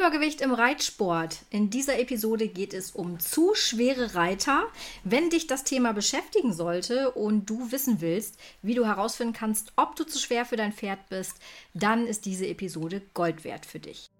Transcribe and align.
Übergewicht 0.00 0.40
im 0.40 0.54
Reitsport. 0.54 1.40
In 1.50 1.68
dieser 1.68 1.98
Episode 1.98 2.48
geht 2.48 2.72
es 2.72 2.92
um 2.92 3.20
zu 3.20 3.54
schwere 3.54 4.14
Reiter. 4.14 4.62
Wenn 5.04 5.28
dich 5.28 5.46
das 5.46 5.62
Thema 5.62 5.92
beschäftigen 5.92 6.54
sollte 6.54 7.10
und 7.10 7.50
du 7.50 7.70
wissen 7.70 8.00
willst, 8.00 8.38
wie 8.62 8.74
du 8.74 8.86
herausfinden 8.86 9.34
kannst, 9.34 9.74
ob 9.76 9.96
du 9.96 10.04
zu 10.04 10.18
schwer 10.18 10.46
für 10.46 10.56
dein 10.56 10.72
Pferd 10.72 11.10
bist, 11.10 11.34
dann 11.74 12.06
ist 12.06 12.24
diese 12.24 12.46
Episode 12.46 13.02
Gold 13.12 13.44
wert 13.44 13.66
für 13.66 13.78
dich. 13.78 14.10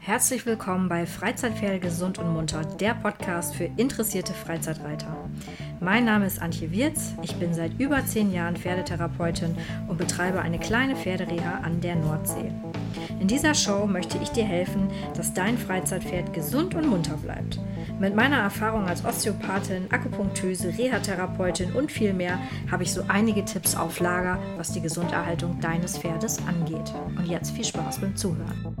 Herzlich 0.00 0.44
willkommen 0.44 0.90
bei 0.90 1.06
Freizeitpferde 1.06 1.80
gesund 1.80 2.18
und 2.18 2.30
munter, 2.30 2.62
der 2.62 2.92
Podcast 2.92 3.54
für 3.54 3.70
interessierte 3.78 4.34
Freizeitreiter. 4.34 5.30
Mein 5.80 6.04
Name 6.04 6.26
ist 6.26 6.42
Antje 6.42 6.70
Wirz, 6.72 7.14
ich 7.22 7.34
bin 7.36 7.54
seit 7.54 7.80
über 7.80 8.04
zehn 8.04 8.30
Jahren 8.30 8.58
Pferdetherapeutin 8.58 9.56
und 9.88 9.96
betreibe 9.96 10.42
eine 10.42 10.58
kleine 10.58 10.94
Pferdereha 10.94 11.60
an 11.62 11.80
der 11.80 11.96
Nordsee. 11.96 12.52
In 13.18 13.28
dieser 13.28 13.54
Show 13.54 13.86
möchte 13.86 14.18
ich 14.22 14.28
dir 14.28 14.44
helfen, 14.44 14.90
dass 15.14 15.32
dein 15.32 15.56
Freizeitpferd 15.56 16.34
gesund 16.34 16.74
und 16.74 16.86
munter 16.86 17.16
bleibt. 17.16 17.58
Mit 17.98 18.14
meiner 18.14 18.36
Erfahrung 18.36 18.86
als 18.86 19.04
Osteopathin, 19.04 19.90
Akupunktöse, 19.90 20.76
Reha-Therapeutin 20.76 21.72
und 21.72 21.90
viel 21.90 22.12
mehr 22.12 22.38
habe 22.70 22.82
ich 22.82 22.92
so 22.92 23.02
einige 23.08 23.44
Tipps 23.44 23.74
auf 23.74 24.00
Lager, 24.00 24.38
was 24.58 24.72
die 24.72 24.82
Gesunderhaltung 24.82 25.58
deines 25.60 25.96
Pferdes 25.96 26.38
angeht. 26.46 26.92
Und 27.16 27.26
jetzt 27.26 27.52
viel 27.52 27.64
Spaß 27.64 28.00
beim 28.00 28.14
Zuhören. 28.16 28.76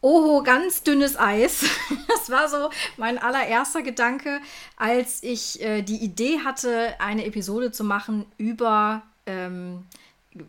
Oho, 0.00 0.42
ganz 0.42 0.82
dünnes 0.82 1.18
Eis. 1.18 1.64
Das 2.22 2.30
war 2.30 2.48
so 2.48 2.70
mein 2.98 3.18
allererster 3.18 3.82
Gedanke, 3.82 4.38
als 4.76 5.24
ich 5.24 5.60
äh, 5.60 5.82
die 5.82 5.96
Idee 5.96 6.38
hatte, 6.44 6.94
eine 7.00 7.24
Episode 7.24 7.72
zu 7.72 7.82
machen 7.82 8.26
über 8.38 9.02
ähm, 9.26 9.86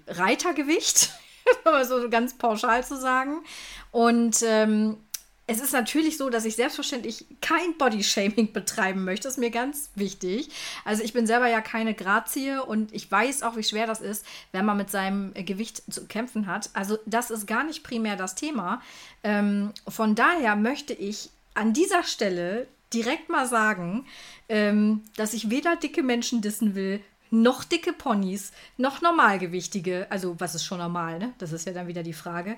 Reitergewicht, 0.07 1.11
so 1.83 2.09
ganz 2.09 2.37
pauschal 2.37 2.83
zu 2.83 2.99
sagen. 2.99 3.43
Und 3.91 4.41
ähm, 4.43 4.97
es 5.45 5.59
ist 5.59 5.73
natürlich 5.73 6.17
so, 6.17 6.29
dass 6.29 6.45
ich 6.45 6.55
selbstverständlich 6.55 7.25
kein 7.41 7.77
Bodyshaming 7.77 8.53
betreiben 8.53 9.03
möchte. 9.03 9.23
Das 9.23 9.33
ist 9.33 9.39
mir 9.39 9.51
ganz 9.51 9.91
wichtig. 9.95 10.49
Also 10.85 11.03
ich 11.03 11.11
bin 11.11 11.27
selber 11.27 11.47
ja 11.47 11.61
keine 11.61 11.93
Grazie 11.93 12.63
und 12.65 12.93
ich 12.93 13.11
weiß 13.11 13.43
auch, 13.43 13.57
wie 13.57 13.63
schwer 13.63 13.85
das 13.85 13.99
ist, 13.99 14.25
wenn 14.53 14.65
man 14.65 14.77
mit 14.77 14.89
seinem 14.89 15.33
Gewicht 15.33 15.83
zu 15.91 16.05
kämpfen 16.07 16.47
hat. 16.47 16.69
Also 16.73 16.97
das 17.05 17.29
ist 17.29 17.45
gar 17.45 17.63
nicht 17.63 17.83
primär 17.83 18.15
das 18.15 18.35
Thema. 18.35 18.81
Ähm, 19.23 19.73
von 19.87 20.15
daher 20.15 20.55
möchte 20.55 20.93
ich 20.93 21.29
an 21.55 21.73
dieser 21.73 22.03
Stelle 22.03 22.67
direkt 22.93 23.29
mal 23.29 23.45
sagen, 23.45 24.05
ähm, 24.47 25.01
dass 25.17 25.33
ich 25.33 25.49
weder 25.49 25.75
dicke 25.75 26.03
Menschen 26.03 26.41
dissen 26.41 26.75
will, 26.75 27.01
noch 27.33 27.63
dicke 27.63 27.93
Ponys, 27.93 28.51
noch 28.77 29.01
normalgewichtige, 29.01 30.05
also 30.11 30.39
was 30.39 30.53
ist 30.53 30.65
schon 30.65 30.77
normal, 30.77 31.17
ne? 31.17 31.33
Das 31.39 31.51
ist 31.51 31.65
ja 31.65 31.73
dann 31.73 31.87
wieder 31.87 32.03
die 32.03 32.13
Frage. 32.13 32.57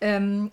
Ähm, 0.00 0.50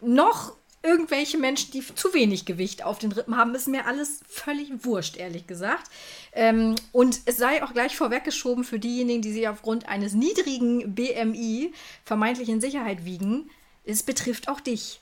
noch 0.00 0.54
irgendwelche 0.82 1.38
Menschen, 1.38 1.70
die 1.70 1.82
zu 1.94 2.12
wenig 2.12 2.44
Gewicht 2.44 2.84
auf 2.84 2.98
den 2.98 3.12
Rippen 3.12 3.36
haben, 3.36 3.54
ist 3.54 3.68
mir 3.68 3.86
alles 3.86 4.20
völlig 4.28 4.84
wurscht, 4.84 5.16
ehrlich 5.16 5.46
gesagt. 5.46 5.90
Ähm, 6.32 6.74
und 6.90 7.20
es 7.24 7.36
sei 7.36 7.62
auch 7.62 7.72
gleich 7.72 7.96
vorweggeschoben 7.96 8.64
für 8.64 8.80
diejenigen, 8.80 9.22
die 9.22 9.32
sich 9.32 9.48
aufgrund 9.48 9.88
eines 9.88 10.12
niedrigen 10.12 10.94
BMI 10.94 11.72
vermeintlich 12.04 12.48
in 12.48 12.60
Sicherheit 12.60 13.04
wiegen. 13.04 13.48
Es 13.84 14.02
betrifft 14.02 14.48
auch 14.48 14.60
dich. 14.60 15.00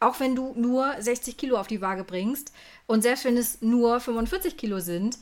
Auch 0.00 0.20
wenn 0.20 0.36
du 0.36 0.52
nur 0.54 0.94
60 0.98 1.38
Kilo 1.38 1.56
auf 1.56 1.66
die 1.66 1.80
Waage 1.80 2.04
bringst 2.04 2.52
und 2.86 3.02
selbst 3.02 3.24
wenn 3.24 3.38
es 3.38 3.62
nur 3.62 4.00
45 4.00 4.58
Kilo 4.58 4.80
sind, 4.80 5.16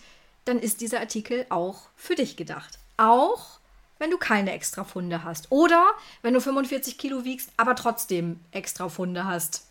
dann 0.50 0.58
ist 0.58 0.80
dieser 0.80 1.00
Artikel 1.00 1.46
auch 1.48 1.82
für 1.96 2.16
dich 2.16 2.36
gedacht. 2.36 2.78
Auch 2.96 3.60
wenn 3.98 4.10
du 4.10 4.18
keine 4.18 4.52
extra 4.52 4.82
Funde 4.82 5.22
hast. 5.22 5.52
Oder 5.52 5.90
wenn 6.22 6.34
du 6.34 6.40
45 6.40 6.98
Kilo 6.98 7.24
wiegst, 7.24 7.50
aber 7.56 7.76
trotzdem 7.76 8.40
extra 8.50 8.88
Funde 8.88 9.24
hast. 9.24 9.66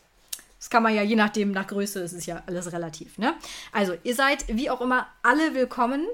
Das 0.60 0.70
kann 0.70 0.84
man 0.84 0.94
ja 0.96 1.02
je 1.02 1.16
nachdem, 1.16 1.52
nach 1.52 1.68
Größe 1.68 2.00
ist 2.00 2.14
es 2.14 2.26
ja 2.26 2.44
alles 2.46 2.72
relativ. 2.72 3.18
Ne? 3.18 3.34
Also, 3.72 3.96
ihr 4.04 4.16
seid 4.16 4.46
wie 4.48 4.70
auch 4.70 4.82
immer 4.82 5.08
alle 5.24 5.54
willkommen 5.54 6.06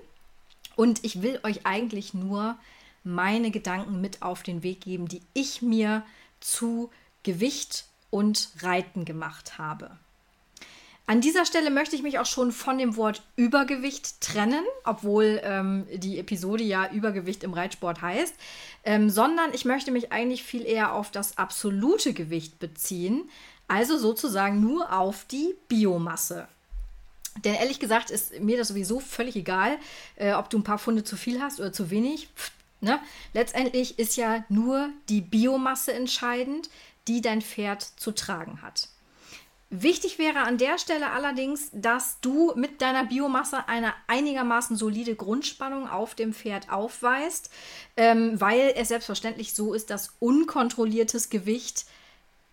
und 0.75 1.03
ich 1.03 1.21
will 1.21 1.39
euch 1.43 1.65
eigentlich 1.65 2.13
nur 2.13 2.57
meine 3.03 3.51
Gedanken 3.51 4.01
mit 4.01 4.21
auf 4.21 4.43
den 4.43 4.63
Weg 4.63 4.81
geben, 4.81 5.07
die 5.07 5.21
ich 5.33 5.61
mir 5.61 6.03
zu 6.39 6.89
Gewicht 7.23 7.85
und 8.09 8.49
Reiten 8.61 9.05
gemacht 9.05 9.57
habe. 9.57 9.97
An 11.07 11.21
dieser 11.21 11.45
Stelle 11.45 11.69
möchte 11.69 11.95
ich 11.95 12.01
mich 12.01 12.17
auch 12.17 12.25
schon 12.25 12.51
von 12.51 12.79
dem 12.79 12.95
Wort 12.95 13.21
Übergewicht 13.35 14.21
trennen, 14.21 14.63
obwohl 14.83 15.39
ähm, 15.43 15.85
die 15.93 16.17
Episode 16.17 16.63
ja 16.63 16.91
Übergewicht 16.91 17.43
im 17.43 17.53
Reitsport 17.53 18.01
heißt, 18.01 18.33
ähm, 18.83 19.11
sondern 19.11 19.53
ich 19.53 19.65
möchte 19.65 19.91
mich 19.91 20.11
eigentlich 20.11 20.43
viel 20.43 20.65
eher 20.65 20.93
auf 20.93 21.11
das 21.11 21.37
absolute 21.37 22.13
Gewicht 22.13 22.57
beziehen, 22.57 23.29
also 23.67 23.97
sozusagen 23.99 24.61
nur 24.61 24.91
auf 24.91 25.25
die 25.25 25.53
Biomasse. 25.67 26.47
Denn 27.43 27.53
ehrlich 27.53 27.79
gesagt 27.79 28.09
ist 28.09 28.39
mir 28.39 28.57
das 28.57 28.69
sowieso 28.69 28.99
völlig 28.99 29.35
egal, 29.35 29.77
äh, 30.15 30.33
ob 30.33 30.49
du 30.49 30.57
ein 30.57 30.63
paar 30.63 30.79
Funde 30.79 31.03
zu 31.03 31.17
viel 31.17 31.39
hast 31.39 31.59
oder 31.59 31.71
zu 31.71 31.91
wenig. 31.91 32.29
Pff, 32.35 32.51
ne? 32.81 32.99
Letztendlich 33.33 33.99
ist 33.99 34.15
ja 34.15 34.43
nur 34.49 34.89
die 35.09 35.21
Biomasse 35.21 35.93
entscheidend, 35.93 36.69
die 37.07 37.21
dein 37.21 37.43
Pferd 37.43 37.83
zu 37.83 38.11
tragen 38.11 38.63
hat. 38.63 38.89
Wichtig 39.81 40.19
wäre 40.19 40.39
an 40.39 40.57
der 40.57 40.77
Stelle 40.77 41.11
allerdings, 41.11 41.69
dass 41.73 42.21
du 42.21 42.53
mit 42.55 42.81
deiner 42.81 43.05
Biomasse 43.05 43.67
eine 43.67 43.93
einigermaßen 44.07 44.77
solide 44.77 45.15
Grundspannung 45.15 45.89
auf 45.89 46.15
dem 46.15 46.33
Pferd 46.33 46.71
aufweist, 46.71 47.49
ähm, 47.97 48.39
weil 48.39 48.73
es 48.77 48.87
selbstverständlich 48.87 49.53
so 49.53 49.73
ist, 49.73 49.89
dass 49.89 50.13
unkontrolliertes 50.19 51.29
Gewicht 51.29 51.85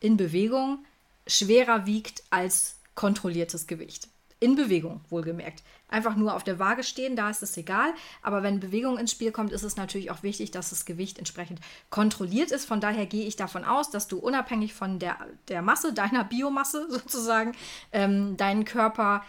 in 0.01 0.17
Bewegung 0.17 0.85
schwerer 1.29 1.87
wiegt 1.87 2.25
als 2.31 2.77
kontrolliertes 2.97 3.69
Gewicht. 3.69 4.09
In 4.43 4.57
Bewegung, 4.57 5.01
wohlgemerkt. 5.09 5.63
Einfach 5.87 6.17
nur 6.17 6.35
auf 6.35 6.43
der 6.43 6.59
Waage 6.59 6.83
stehen, 6.83 7.15
da 7.15 7.31
ist 7.31 7.45
es 7.45 7.57
egal. 7.57 7.95
Aber 8.23 8.43
wenn 8.43 8.59
Bewegung 8.59 8.99
ins 8.99 9.13
Spiel 9.13 9.31
kommt, 9.31 9.53
ist 9.53 9.63
es 9.63 9.77
natürlich 9.77 10.11
auch 10.11 10.25
wichtig, 10.25 10.51
dass 10.51 10.71
das 10.71 10.85
Gewicht 10.85 11.17
entsprechend 11.21 11.61
kontrolliert 11.91 12.51
ist. 12.51 12.65
Von 12.65 12.81
daher 12.81 13.07
gehe 13.07 13.25
ich 13.25 13.37
davon 13.37 13.65
aus, 13.65 13.91
dass 13.91 14.09
du 14.09 14.19
unabhängig 14.19 14.75
von 14.75 14.99
der, 14.99 15.17
der 15.47 15.63
Masse, 15.63 15.93
deiner 15.93 16.25
Biomasse 16.25 16.87
sozusagen, 16.91 17.53
ähm, 17.93 18.37
deinen 18.37 18.65
Körper 18.65 19.23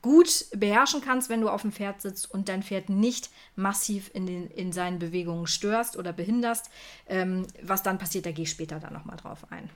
gut 0.00 0.46
beherrschen 0.56 1.02
kannst, 1.02 1.28
wenn 1.28 1.42
du 1.42 1.50
auf 1.50 1.60
dem 1.60 1.72
Pferd 1.72 2.00
sitzt 2.00 2.30
und 2.30 2.48
dein 2.48 2.62
Pferd 2.62 2.88
nicht 2.88 3.28
massiv 3.56 4.10
in, 4.14 4.24
den, 4.24 4.46
in 4.46 4.72
seinen 4.72 4.98
Bewegungen 4.98 5.46
störst 5.46 5.98
oder 5.98 6.14
behinderst. 6.14 6.70
Ähm, 7.06 7.46
was 7.62 7.82
dann 7.82 7.98
passiert, 7.98 8.24
da 8.24 8.32
gehe 8.32 8.44
ich 8.44 8.50
später 8.50 8.80
dann 8.80 8.94
nochmal 8.94 9.18
drauf 9.18 9.44
ein. 9.50 9.68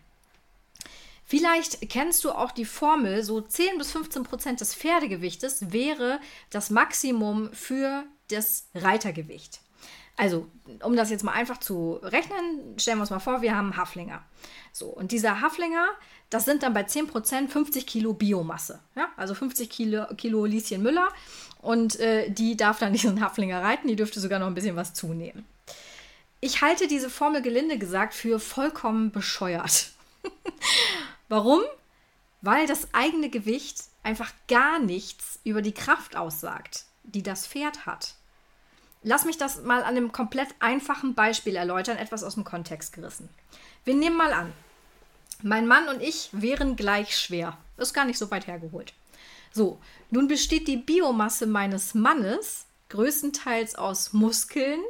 Vielleicht 1.29 1.91
kennst 1.91 2.25
du 2.25 2.31
auch 2.31 2.53
die 2.53 2.65
Formel, 2.65 3.23
so 3.23 3.43
10 3.43 3.77
bis 3.77 3.93
15 3.93 4.23
Prozent 4.23 4.63
des 4.63 4.75
Pferdegewichtes 4.75 5.73
wäre 5.73 6.21
das 6.49 6.71
Maximum 6.71 7.53
für 7.53 8.05
das 8.31 8.69
Reitergewicht. 8.75 9.61
Also, 10.17 10.49
um 10.83 10.97
das 10.97 11.11
jetzt 11.11 11.25
mal 11.25 11.33
einfach 11.33 11.59
zu 11.59 12.01
rechnen, 12.03 12.79
stellen 12.79 12.97
wir 12.97 13.03
uns 13.03 13.11
mal 13.11 13.19
vor, 13.19 13.43
wir 13.43 13.55
haben 13.55 13.77
Haflinger. 13.77 14.25
So, 14.73 14.87
und 14.87 15.13
dieser 15.13 15.43
Haflinger, 15.43 15.87
das 16.31 16.47
sind 16.47 16.63
dann 16.63 16.73
bei 16.73 16.87
10% 16.87 17.49
50 17.49 17.87
Kilo 17.87 18.15
Biomasse. 18.15 18.81
Ja? 18.97 19.11
Also 19.19 19.35
50 19.35 19.69
Kilo, 19.69 20.07
Kilo 20.17 20.47
Lieschen 20.47 20.83
Müller. 20.83 21.09
Und 21.61 22.01
äh, 22.01 22.31
die 22.31 22.57
darf 22.57 22.79
dann 22.79 22.93
diesen 22.95 23.21
Haflinger 23.21 23.63
reiten, 23.63 23.87
die 23.87 23.97
dürfte 23.97 24.19
sogar 24.19 24.39
noch 24.39 24.47
ein 24.47 24.55
bisschen 24.55 24.77
was 24.77 24.95
zunehmen. 24.95 25.45
Ich 26.41 26.63
halte 26.63 26.89
diese 26.89 27.11
Formel 27.11 27.43
gelinde 27.43 27.77
gesagt 27.77 28.15
für 28.15 28.41
vollkommen 28.41 29.13
bescheuert. 29.13 29.91
Warum? 31.29 31.61
Weil 32.41 32.67
das 32.67 32.95
eigene 32.95 33.31
Gewicht 33.31 33.85
einfach 34.03 34.33
gar 34.47 34.79
nichts 34.79 35.39
über 35.45 35.63
die 35.63 35.75
Kraft 35.75 36.17
aussagt, 36.17 36.85
die 37.03 37.23
das 37.23 37.47
Pferd 37.47 37.87
hat. 37.87 38.15
Lass 39.03 39.25
mich 39.25 39.39
das 39.39 39.63
mal 39.63 39.83
an 39.83 39.97
einem 39.97 40.13
komplett 40.13 40.49
einfachen 40.59 41.15
Beispiel 41.15 41.57
erläutern, 41.57 41.99
etwas 41.99 42.25
aus 42.25 42.35
dem 42.35 42.45
Kontext 42.45 42.93
gerissen. 42.93 43.29
Wir 43.85 43.95
nehmen 43.95 44.17
mal 44.17 44.33
an, 44.33 44.53
mein 45.43 45.67
Mann 45.67 45.89
und 45.89 46.03
ich 46.03 46.31
wären 46.33 46.77
gleich 46.77 47.17
schwer. 47.17 47.57
Ist 47.77 47.95
gar 47.95 48.05
nicht 48.05 48.19
so 48.19 48.31
weit 48.31 48.47
hergeholt. 48.47 48.93
So, 49.53 49.81
nun 50.11 50.27
besteht 50.27 50.67
die 50.67 50.77
Biomasse 50.77 51.47
meines 51.47 51.95
Mannes 51.95 52.67
größtenteils 52.89 53.77
aus 53.77 54.13
Muskeln 54.13 54.81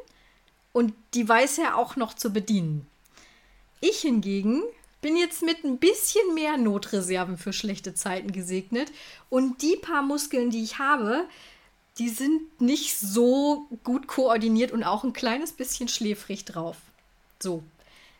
und 0.72 0.94
die 1.14 1.28
weiß 1.28 1.58
er 1.58 1.76
auch 1.76 1.96
noch 1.96 2.14
zu 2.14 2.32
bedienen. 2.32 2.86
Ich 3.80 4.00
hingegen 4.00 4.62
bin 5.00 5.16
jetzt 5.16 5.42
mit 5.42 5.64
ein 5.64 5.78
bisschen 5.78 6.34
mehr 6.34 6.56
Notreserven 6.56 7.38
für 7.38 7.52
schlechte 7.52 7.94
Zeiten 7.94 8.32
gesegnet. 8.32 8.90
Und 9.30 9.62
die 9.62 9.76
paar 9.76 10.02
Muskeln, 10.02 10.50
die 10.50 10.62
ich 10.62 10.78
habe, 10.78 11.24
die 11.98 12.08
sind 12.08 12.60
nicht 12.60 12.98
so 12.98 13.66
gut 13.84 14.06
koordiniert 14.06 14.72
und 14.72 14.84
auch 14.84 15.04
ein 15.04 15.12
kleines 15.12 15.52
bisschen 15.52 15.88
schläfrig 15.88 16.44
drauf. 16.44 16.76
So. 17.40 17.62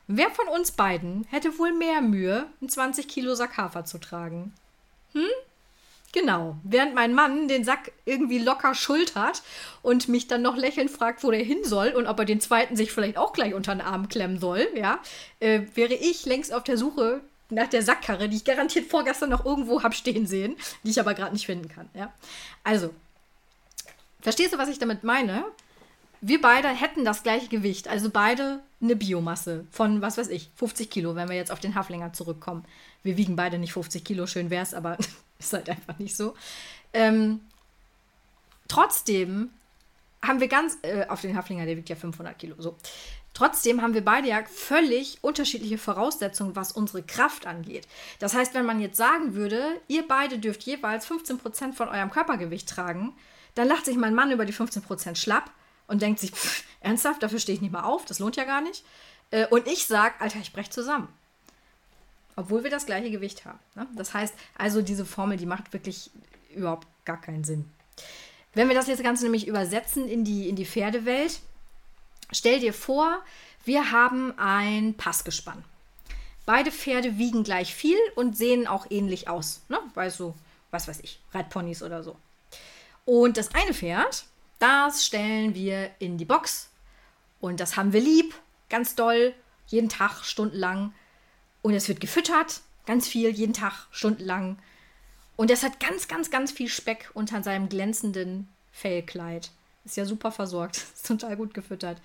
Wer 0.07 0.31
von 0.31 0.49
uns 0.49 0.71
beiden 0.71 1.27
hätte 1.31 1.59
wohl 1.59 1.73
mehr 1.73 2.01
Mühe, 2.01 2.47
einen 2.61 2.71
20 2.71 3.09
Kilo 3.09 3.35
Sack 3.35 3.59
Hafer 3.59 3.85
zu 3.85 3.99
tragen? 3.99 4.55
Hm? 5.13 5.27
Genau. 6.13 6.57
Während 6.63 6.95
mein 6.95 7.13
Mann 7.15 7.49
den 7.49 7.65
Sack 7.65 7.93
irgendwie 8.07 8.39
locker 8.39 8.75
schultert 8.75 9.43
und 9.83 10.09
mich 10.09 10.27
dann 10.27 10.43
noch 10.43 10.57
lächelnd 10.57 10.91
fragt, 10.91 11.23
wo 11.23 11.31
der 11.31 11.43
hin 11.43 11.65
soll 11.65 11.89
und 11.89 12.07
ob 12.07 12.19
er 12.19 12.25
den 12.25 12.41
zweiten 12.41 12.77
sich 12.77 12.93
vielleicht 12.93 13.19
auch 13.19 13.33
gleich 13.33 13.55
unter 13.55 13.75
den 13.75 13.83
Arm 13.83 14.09
klemmen 14.09 14.39
soll, 14.39 14.69
ja, 14.75 15.01
äh, 15.41 15.63
wäre 15.75 15.95
ich 15.95 16.25
längst 16.25 16.53
auf 16.53 16.65
der 16.65 16.79
Suche 16.79 17.21
nach 17.51 17.69
der 17.69 17.83
Sackkarre, 17.83 18.29
die 18.29 18.37
ich 18.37 18.45
garantiert 18.45 18.91
vorgestern 18.91 19.31
noch 19.31 19.45
irgendwo 19.45 19.83
habe 19.83 19.95
stehen 19.95 20.27
sehen, 20.27 20.57
die 20.83 20.91
ich 20.91 21.01
aber 21.01 21.15
gerade 21.15 21.33
nicht 21.33 21.47
finden 21.47 21.69
kann, 21.69 21.89
ja. 21.95 22.13
Also, 22.65 22.95
verstehst 24.21 24.55
du, 24.55 24.59
was 24.59 24.69
ich 24.69 24.79
damit 24.79 25.05
meine? 25.05 25.45
Wir 26.21 26.41
beide 26.41 26.69
hätten 26.69 27.05
das 27.05 27.23
gleiche 27.23 27.49
Gewicht, 27.49 27.87
also 27.87 28.11
beide 28.11 28.61
eine 28.81 28.97
Biomasse 28.97 29.67
von, 29.71 30.03
was 30.03 30.19
weiß 30.19 30.29
ich, 30.29 30.51
50 30.57 30.91
Kilo, 30.91 31.15
wenn 31.15 31.29
wir 31.29 31.37
jetzt 31.37 31.53
auf 31.53 31.61
den 31.61 31.75
Haflinger 31.75 32.13
zurückkommen. 32.13 32.65
Wir 33.03 33.17
wiegen 33.17 33.37
beide 33.37 33.59
nicht 33.59 33.73
50 33.73 34.05
Kilo, 34.05 34.27
schön 34.27 34.51
wäre 34.51 34.63
es, 34.63 34.75
aber 34.75 34.97
ist 35.39 35.53
halt 35.53 35.69
einfach 35.69 35.99
nicht 35.99 36.17
so. 36.17 36.35
Ähm, 36.93 37.41
trotzdem 38.67 39.51
haben 40.23 40.41
wir 40.41 40.49
ganz, 40.49 40.79
äh, 40.83 41.07
auf 41.07 41.21
den 41.21 41.37
Haflinger, 41.37 41.67
der 41.67 41.77
wiegt 41.77 41.89
ja 41.89 41.97
500 41.97 42.39
Kilo, 42.39 42.57
so. 42.59 42.77
Trotzdem 43.35 43.83
haben 43.83 43.95
wir 43.95 44.05
beide 44.05 44.29
ja 44.29 44.43
völlig 44.45 45.19
unterschiedliche 45.23 45.79
Voraussetzungen, 45.79 46.57
was 46.57 46.73
unsere 46.73 47.05
Kraft 47.05 47.47
angeht. 47.47 47.87
Das 48.19 48.35
heißt, 48.35 48.55
wenn 48.55 48.67
man 48.67 48.81
jetzt 48.81 48.97
sagen 48.97 49.35
würde, 49.35 49.81
ihr 49.87 50.09
beide 50.09 50.39
dürft 50.39 50.65
jeweils 50.65 51.09
15% 51.09 51.73
von 51.73 51.89
eurem 51.89 52.11
Körpergewicht 52.11 52.69
tragen, 52.69 53.15
dann 53.55 53.69
lacht 53.69 53.85
sich 53.85 53.97
mein 53.97 54.15
Mann 54.15 54.33
über 54.33 54.45
die 54.45 54.55
15% 54.55 55.15
schlapp 55.15 55.53
und 55.87 56.03
denkt 56.03 56.19
sich, 56.19 56.33
pff, 56.33 56.65
ernsthaft, 56.81 57.23
dafür 57.23 57.39
stehe 57.39 57.55
ich 57.55 57.63
nicht 57.63 57.73
mal 57.73 57.85
auf, 57.85 58.05
das 58.07 58.19
lohnt 58.19 58.35
ja 58.35 58.45
gar 58.45 58.61
nicht. 58.61 58.85
Äh, 59.31 59.47
und 59.47 59.69
ich 59.69 59.87
sage, 59.87 60.15
Alter, 60.19 60.41
ich 60.41 60.53
breche 60.53 60.71
zusammen 60.71 61.09
obwohl 62.39 62.63
wir 62.63 62.71
das 62.71 62.87
gleiche 62.87 63.11
Gewicht 63.11 63.45
haben. 63.45 63.59
Ne? 63.75 63.89
Das 63.97 64.15
heißt, 64.15 64.33
also 64.57 64.81
diese 64.81 65.05
Formel, 65.05 65.37
die 65.37 65.47
macht 65.47 65.73
wirklich 65.73 66.11
überhaupt 66.55 66.87
gar 67.05 67.21
keinen 67.21 67.43
Sinn. 67.43 67.69
Wenn 68.55 68.69
wir 68.69 68.77
das 68.77 68.87
jetzt 68.87 69.03
Ganze 69.03 69.25
nämlich 69.25 69.49
übersetzen 69.49 70.09
in 70.09 70.25
die, 70.25 70.49
in 70.49 70.55
die 70.55 70.65
Pferdewelt, 70.65 71.41
stell 72.31 72.61
dir 72.61 72.73
vor, 72.73 73.23
wir 73.65 73.91
haben 73.91 74.39
ein 74.39 74.95
Passgespann. 74.95 75.65
Beide 76.47 76.71
Pferde 76.71 77.19
wiegen 77.19 77.43
gleich 77.43 77.75
viel 77.75 77.99
und 78.15 78.37
sehen 78.37 78.69
auch 78.69 78.87
ähnlich 78.89 79.29
aus. 79.29 79.63
Ne? 79.69 79.81
Weißt 79.95 80.21
du, 80.21 80.33
was 80.71 80.87
weiß 80.87 81.01
ich, 81.01 81.21
Reitponys 81.33 81.83
oder 81.83 82.05
so. 82.05 82.17
Und 83.05 83.37
das 83.37 83.53
eine 83.53 83.75
Pferd, 83.75 84.27
das 84.61 85.05
stellen 85.05 85.57
wir 85.57 85.91
in 85.99 86.19
die 86.19 86.25
Box. 86.25 86.71
Und 87.41 87.59
das 87.59 87.77
haben 87.77 87.93
wir 87.93 88.01
lieb, 88.01 88.33
ganz 88.69 88.95
doll, 88.95 89.35
jeden 89.67 89.89
Tag, 89.89 90.25
stundenlang. 90.25 90.95
Und 91.63 91.75
es 91.75 91.89
wird 91.89 92.01
gefüttert, 92.01 92.61
ganz 92.87 93.09
viel, 93.09 93.31
jeden 93.31 93.53
Tag, 93.53 93.87
stundenlang. 93.91 94.59
Und 95.37 95.51
es 95.51 95.63
hat 95.63 95.81
ganz, 95.81 96.09
ganz, 96.09 96.31
ganz 96.31 96.51
viel 96.51 96.69
Speck 96.69 97.11
unter 97.15 97.43
seinem 97.43 97.69
glänzenden 97.69 98.49
Fellkleid. 98.73 99.51
Ist 99.85 99.97
ja 99.97 100.05
super 100.05 100.33
versorgt, 100.33 100.77
ist 100.95 101.07
total 101.07 101.37
gut 101.37 101.55
gefüttert. 101.55 102.01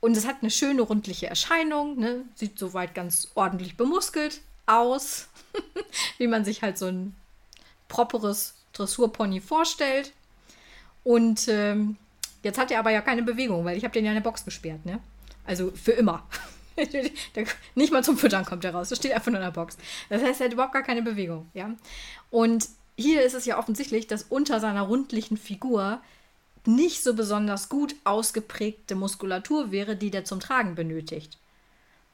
Und 0.00 0.16
es 0.16 0.26
hat 0.26 0.36
eine 0.42 0.50
schöne 0.50 0.82
rundliche 0.82 1.26
Erscheinung, 1.26 1.98
ne? 1.98 2.24
sieht 2.34 2.58
soweit 2.58 2.94
ganz 2.94 3.30
ordentlich 3.34 3.76
bemuskelt 3.76 4.40
aus, 4.66 5.28
wie 6.18 6.26
man 6.26 6.44
sich 6.44 6.62
halt 6.62 6.76
so 6.78 6.86
ein 6.86 7.14
properes 7.88 8.54
Dressurpony 8.72 9.40
vorstellt. 9.40 10.12
Und 11.02 11.48
ähm, 11.48 11.96
jetzt 12.42 12.58
hat 12.58 12.70
er 12.70 12.80
aber 12.80 12.90
ja 12.90 13.00
keine 13.00 13.22
Bewegung, 13.22 13.64
weil 13.64 13.76
ich 13.76 13.84
habe 13.84 13.92
den 13.92 14.04
ja 14.04 14.10
in 14.10 14.16
der 14.16 14.22
Box 14.22 14.44
gesperrt, 14.44 14.84
ne? 14.84 15.00
Also 15.44 15.72
für 15.72 15.92
immer. 15.92 16.26
nicht 17.74 17.92
mal 17.92 18.04
zum 18.04 18.18
Füttern 18.18 18.44
kommt 18.44 18.64
er 18.64 18.74
raus. 18.74 18.88
Das 18.88 18.98
steht 18.98 19.12
einfach 19.12 19.30
nur 19.30 19.40
in 19.40 19.46
der 19.46 19.52
Box. 19.52 19.76
Das 20.08 20.22
heißt, 20.22 20.40
er 20.40 20.46
hat 20.46 20.52
überhaupt 20.52 20.74
gar 20.74 20.82
keine 20.82 21.02
Bewegung. 21.02 21.48
Ja? 21.54 21.74
Und 22.30 22.68
hier 22.96 23.22
ist 23.22 23.34
es 23.34 23.46
ja 23.46 23.58
offensichtlich, 23.58 24.06
dass 24.06 24.24
unter 24.24 24.60
seiner 24.60 24.82
rundlichen 24.82 25.36
Figur 25.36 26.00
nicht 26.66 27.02
so 27.02 27.14
besonders 27.14 27.68
gut 27.68 27.94
ausgeprägte 28.04 28.94
Muskulatur 28.94 29.70
wäre, 29.70 29.96
die 29.96 30.10
der 30.10 30.24
zum 30.24 30.40
Tragen 30.40 30.74
benötigt. 30.74 31.38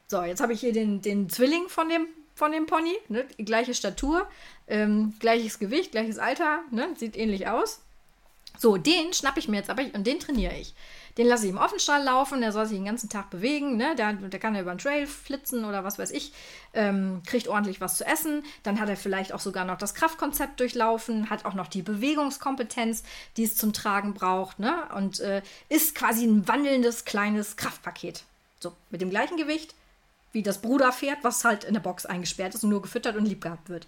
So, 0.08 0.22
jetzt 0.22 0.42
habe 0.42 0.52
ich 0.52 0.60
hier 0.60 0.72
den, 0.72 1.00
den 1.00 1.30
Zwilling 1.30 1.68
von 1.68 1.88
dem, 1.88 2.06
von 2.34 2.52
dem 2.52 2.66
Pony. 2.66 2.94
Ne? 3.08 3.24
Gleiche 3.38 3.74
Statur, 3.74 4.28
ähm, 4.68 5.14
gleiches 5.20 5.58
Gewicht, 5.58 5.92
gleiches 5.92 6.18
Alter, 6.18 6.60
ne? 6.70 6.88
sieht 6.96 7.16
ähnlich 7.16 7.48
aus. 7.48 7.80
So, 8.58 8.76
den 8.76 9.12
schnappe 9.12 9.40
ich 9.40 9.48
mir 9.48 9.56
jetzt 9.56 9.70
aber 9.70 9.82
und 9.94 10.06
den 10.06 10.20
trainiere 10.20 10.56
ich. 10.56 10.74
Den 11.18 11.26
lasse 11.26 11.44
ich 11.44 11.50
im 11.50 11.58
Offenstall 11.58 12.02
laufen, 12.04 12.40
der 12.40 12.52
soll 12.52 12.66
sich 12.66 12.78
den 12.78 12.86
ganzen 12.86 13.10
Tag 13.10 13.28
bewegen, 13.28 13.76
ne? 13.76 13.94
der, 13.96 14.14
der 14.14 14.40
kann 14.40 14.54
ja 14.54 14.62
über 14.62 14.74
den 14.74 14.78
Trail 14.78 15.06
flitzen 15.06 15.66
oder 15.66 15.84
was 15.84 15.98
weiß 15.98 16.10
ich, 16.10 16.32
ähm, 16.72 17.22
kriegt 17.26 17.48
ordentlich 17.48 17.82
was 17.82 17.98
zu 17.98 18.06
essen. 18.06 18.44
Dann 18.62 18.80
hat 18.80 18.88
er 18.88 18.96
vielleicht 18.96 19.32
auch 19.34 19.40
sogar 19.40 19.66
noch 19.66 19.76
das 19.76 19.94
Kraftkonzept 19.94 20.58
durchlaufen, 20.58 21.28
hat 21.28 21.44
auch 21.44 21.52
noch 21.52 21.68
die 21.68 21.82
Bewegungskompetenz, 21.82 23.02
die 23.36 23.44
es 23.44 23.56
zum 23.56 23.74
Tragen 23.74 24.14
braucht 24.14 24.58
ne? 24.58 24.84
und 24.94 25.20
äh, 25.20 25.42
ist 25.68 25.94
quasi 25.94 26.24
ein 26.24 26.48
wandelndes 26.48 27.04
kleines 27.04 27.56
Kraftpaket. 27.56 28.22
So, 28.60 28.72
mit 28.90 29.02
dem 29.02 29.10
gleichen 29.10 29.36
Gewicht 29.36 29.74
wie 30.32 30.42
das 30.42 30.62
Bruderpferd, 30.62 31.18
was 31.22 31.44
halt 31.44 31.64
in 31.64 31.74
der 31.74 31.80
Box 31.80 32.06
eingesperrt 32.06 32.54
ist 32.54 32.64
und 32.64 32.70
nur 32.70 32.80
gefüttert 32.80 33.16
und 33.16 33.26
lieb 33.26 33.42
gehabt 33.42 33.68
wird. 33.68 33.86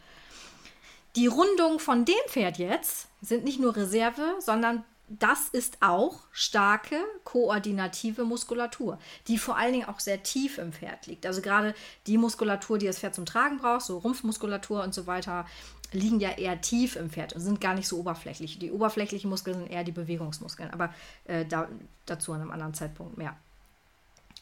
Die 1.16 1.26
Rundungen 1.28 1.78
von 1.78 2.05
dem 2.05 2.14
Pferd 2.28 2.58
jetzt 2.58 3.08
sind 3.20 3.44
nicht 3.44 3.61
nur 3.61 3.76
Reserve, 3.76 4.34
sondern 4.40 4.84
das 5.08 5.49
ist 5.49 5.78
auch 5.81 6.20
starke 6.32 6.96
koordinative 7.25 8.25
Muskulatur, 8.25 8.99
die 9.28 9.38
vor 9.38 9.56
allen 9.56 9.72
Dingen 9.72 9.88
auch 9.88 10.00
sehr 10.00 10.22
tief 10.22 10.58
im 10.58 10.72
Pferd 10.72 11.06
liegt. 11.06 11.26
Also 11.26 11.43
gerade 11.43 11.75
die 12.06 12.19
Muskulatur, 12.19 12.78
die 12.78 12.87
das 12.87 12.99
Pferd 12.99 13.14
zum 13.14 13.26
Tragen 13.26 13.58
braucht, 13.58 13.82
so 13.82 13.99
Rumpfmuskulatur 13.99 14.82
und 14.82 14.94
so 14.94 15.06
weiter, 15.06 15.46
liegen 15.93 16.20
ja 16.20 16.31
eher 16.31 16.61
tief 16.61 16.96
im 16.96 17.11
Pferd 17.11 17.34
und 17.34 17.43
sind 17.43 17.60
gar 17.60 17.75
nicht 17.75 17.87
so 17.87 17.99
oberflächlich. 17.99 18.58
Die 18.58 18.72
oberflächlichen 18.72 19.31
Muskeln 19.31 19.58
sind 19.58 19.70
eher 19.70 19.84
die 19.84 19.93
Bewegungsmuskeln, 19.93 20.70
aber 20.70 20.93
äh, 21.26 21.44
da, 21.44 21.69
dazu 22.06 22.32
an 22.32 22.40
einem 22.40 22.50
anderen 22.50 22.75
Zeitpunkt 22.75 23.17
mehr. 23.19 23.37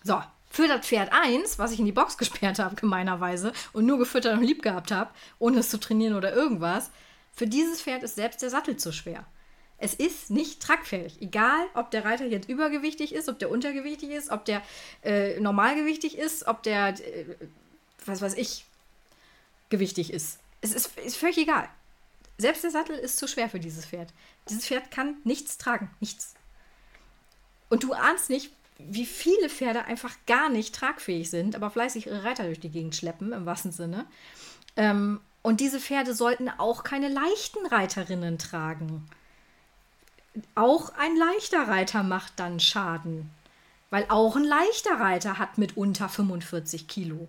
So, 0.05 0.23
für 0.53 0.69
das 0.69 0.87
Pferd 0.87 1.11
1, 1.13 1.59
was 1.59 1.73
ich 1.73 1.81
in 1.81 1.87
die 1.87 1.93
Box 1.93 2.19
gesperrt 2.19 2.59
habe, 2.59 2.77
gemeinerweise, 2.77 3.53
und 3.73 3.87
nur 3.87 3.99
gefüttert 3.99 4.37
und 4.37 4.45
lieb 4.45 4.63
gehabt 4.63 4.93
habe, 4.93 5.11
ohne 5.39 5.59
es 5.59 5.71
zu 5.71 5.81
trainieren 5.81 6.15
oder 6.15 6.33
irgendwas, 6.33 6.91
für 7.35 7.47
dieses 7.47 7.81
Pferd 7.81 8.03
ist 8.03 8.15
selbst 8.15 8.43
der 8.43 8.51
Sattel 8.51 8.77
zu 8.77 8.93
schwer. 8.93 9.25
Es 9.79 9.95
ist 9.95 10.31
nicht 10.31 10.63
tragfähig. 10.63 11.21
Egal, 11.21 11.67
ob 11.75 11.91
der 11.91 12.05
Reiter 12.05 12.27
jetzt 12.27 12.49
übergewichtig 12.49 13.15
ist, 13.15 13.29
ob 13.29 13.39
der 13.39 13.51
untergewichtig 13.51 14.11
ist, 14.11 14.31
ob 14.31 14.45
der 14.45 14.63
äh, 15.03 15.41
normalgewichtig 15.41 16.17
ist, 16.17 16.47
ob 16.47 16.63
der, 16.63 16.89
äh, 16.89 17.25
was 18.05 18.21
weiß 18.21 18.35
ich, 18.35 18.67
gewichtig 19.71 20.13
ist. 20.13 20.39
Es 20.61 20.73
ist, 20.73 20.97
ist 20.99 21.17
völlig 21.17 21.39
egal. 21.39 21.69
Selbst 22.39 22.63
der 22.63 22.71
Sattel 22.71 22.97
ist 22.97 23.17
zu 23.17 23.27
schwer 23.27 23.49
für 23.49 23.59
dieses 23.59 23.87
Pferd. 23.87 24.13
Dieses 24.49 24.67
Pferd 24.67 24.91
kann 24.91 25.17
nichts 25.25 25.59
tragen. 25.59 25.91
Nichts. 25.99 26.35
Und 27.69 27.83
du 27.83 27.93
ahnst 27.93 28.31
nicht, 28.31 28.53
wie 28.79 29.07
viele 29.07 29.49
Pferde 29.49 29.85
einfach 29.85 30.15
gar 30.27 30.49
nicht 30.49 30.75
tragfähig 30.75 31.31
sind, 31.31 31.55
aber 31.57 31.71
fleißig 31.71 32.07
ihre 32.07 32.25
Reiter 32.25 32.45
durch 32.45 32.61
die 32.61 32.71
Gegend 32.71 32.97
schleppen, 32.97 33.33
im 33.33 33.47
wahrsten 33.47 33.73
Sinne. 33.73 34.07
Ähm, 34.77 35.21
und 35.43 35.61
diese 35.61 35.81
Pferde 35.81 36.15
sollten 36.15 36.49
auch 36.49 36.85
keine 36.85 37.09
leichten 37.09 37.67
Reiterinnen 37.67 38.39
tragen 38.39 39.09
auch 40.55 40.93
ein 40.97 41.17
leichter 41.17 41.69
Reiter 41.69 42.03
macht 42.03 42.33
dann 42.37 42.61
Schaden. 42.61 43.31
Weil 43.91 44.07
auch 44.09 44.37
ein 44.37 44.45
leichter 44.45 44.99
Reiter 44.99 45.39
hat 45.39 45.59
mitunter 45.59 46.09
45 46.09 46.89
Kilo. 46.89 47.29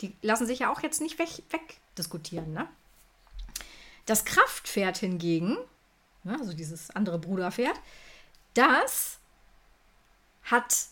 Die 0.00 0.14
lassen 0.22 0.46
sich 0.46 0.60
ja 0.60 0.72
auch 0.72 0.82
jetzt 0.82 1.00
nicht 1.00 1.18
weg, 1.18 1.28
wegdiskutieren. 1.50 2.52
Ne? 2.52 2.68
Das 4.06 4.24
Kraftpferd 4.24 4.98
hingegen, 4.98 5.56
ne, 6.24 6.36
also 6.38 6.52
dieses 6.52 6.90
andere 6.90 7.18
Bruderpferd, 7.18 7.78
das 8.54 9.17
hat 10.50 10.86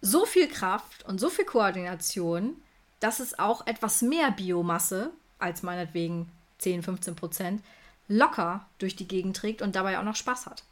so 0.00 0.26
viel 0.26 0.48
Kraft 0.48 1.04
und 1.04 1.18
so 1.18 1.30
viel 1.30 1.44
Koordination, 1.44 2.56
dass 3.00 3.20
es 3.20 3.38
auch 3.38 3.66
etwas 3.66 4.02
mehr 4.02 4.30
Biomasse 4.30 5.10
als 5.38 5.62
meinetwegen 5.62 6.30
10, 6.58 6.82
15 6.82 7.16
Prozent 7.16 7.62
locker 8.08 8.66
durch 8.78 8.96
die 8.96 9.08
Gegend 9.08 9.36
trägt 9.36 9.62
und 9.62 9.76
dabei 9.76 9.98
auch 9.98 10.04
noch 10.04 10.16
Spaß 10.16 10.46
hat. 10.46 10.64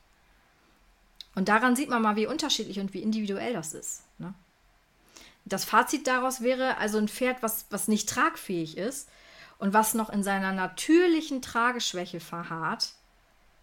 Und 1.35 1.49
daran 1.49 1.76
sieht 1.76 1.88
man 1.88 2.02
mal, 2.02 2.17
wie 2.17 2.26
unterschiedlich 2.26 2.81
und 2.81 2.93
wie 2.93 3.02
individuell 3.02 3.52
das 3.52 3.73
ist. 3.73 4.02
Ne? 4.19 4.35
Das 5.45 5.64
Fazit 5.64 6.07
daraus 6.07 6.40
wäre 6.40 6.76
also 6.76 6.99
ein 6.99 7.09
Pferd, 7.09 7.43
was, 7.43 7.67
was 7.71 7.88
nicht 7.88 8.09
tragfähig 8.09 8.76
ist 8.76 9.09
und 9.59 9.73
was 9.73 9.95
noch 9.95 10.11
in 10.11 10.23
seiner 10.23 10.52
natürlichen 10.52 11.43
Trageschwäche 11.43 12.21
verharrt, 12.21 12.95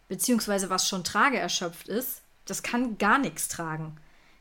beziehungsweise 0.08 0.70
was 0.70 0.88
schon 0.88 1.04
trageerschöpft 1.04 1.88
ist, 1.88 2.22
das 2.46 2.64
kann 2.64 2.98
gar 2.98 3.18
nichts 3.18 3.50
tragen. 3.50 3.98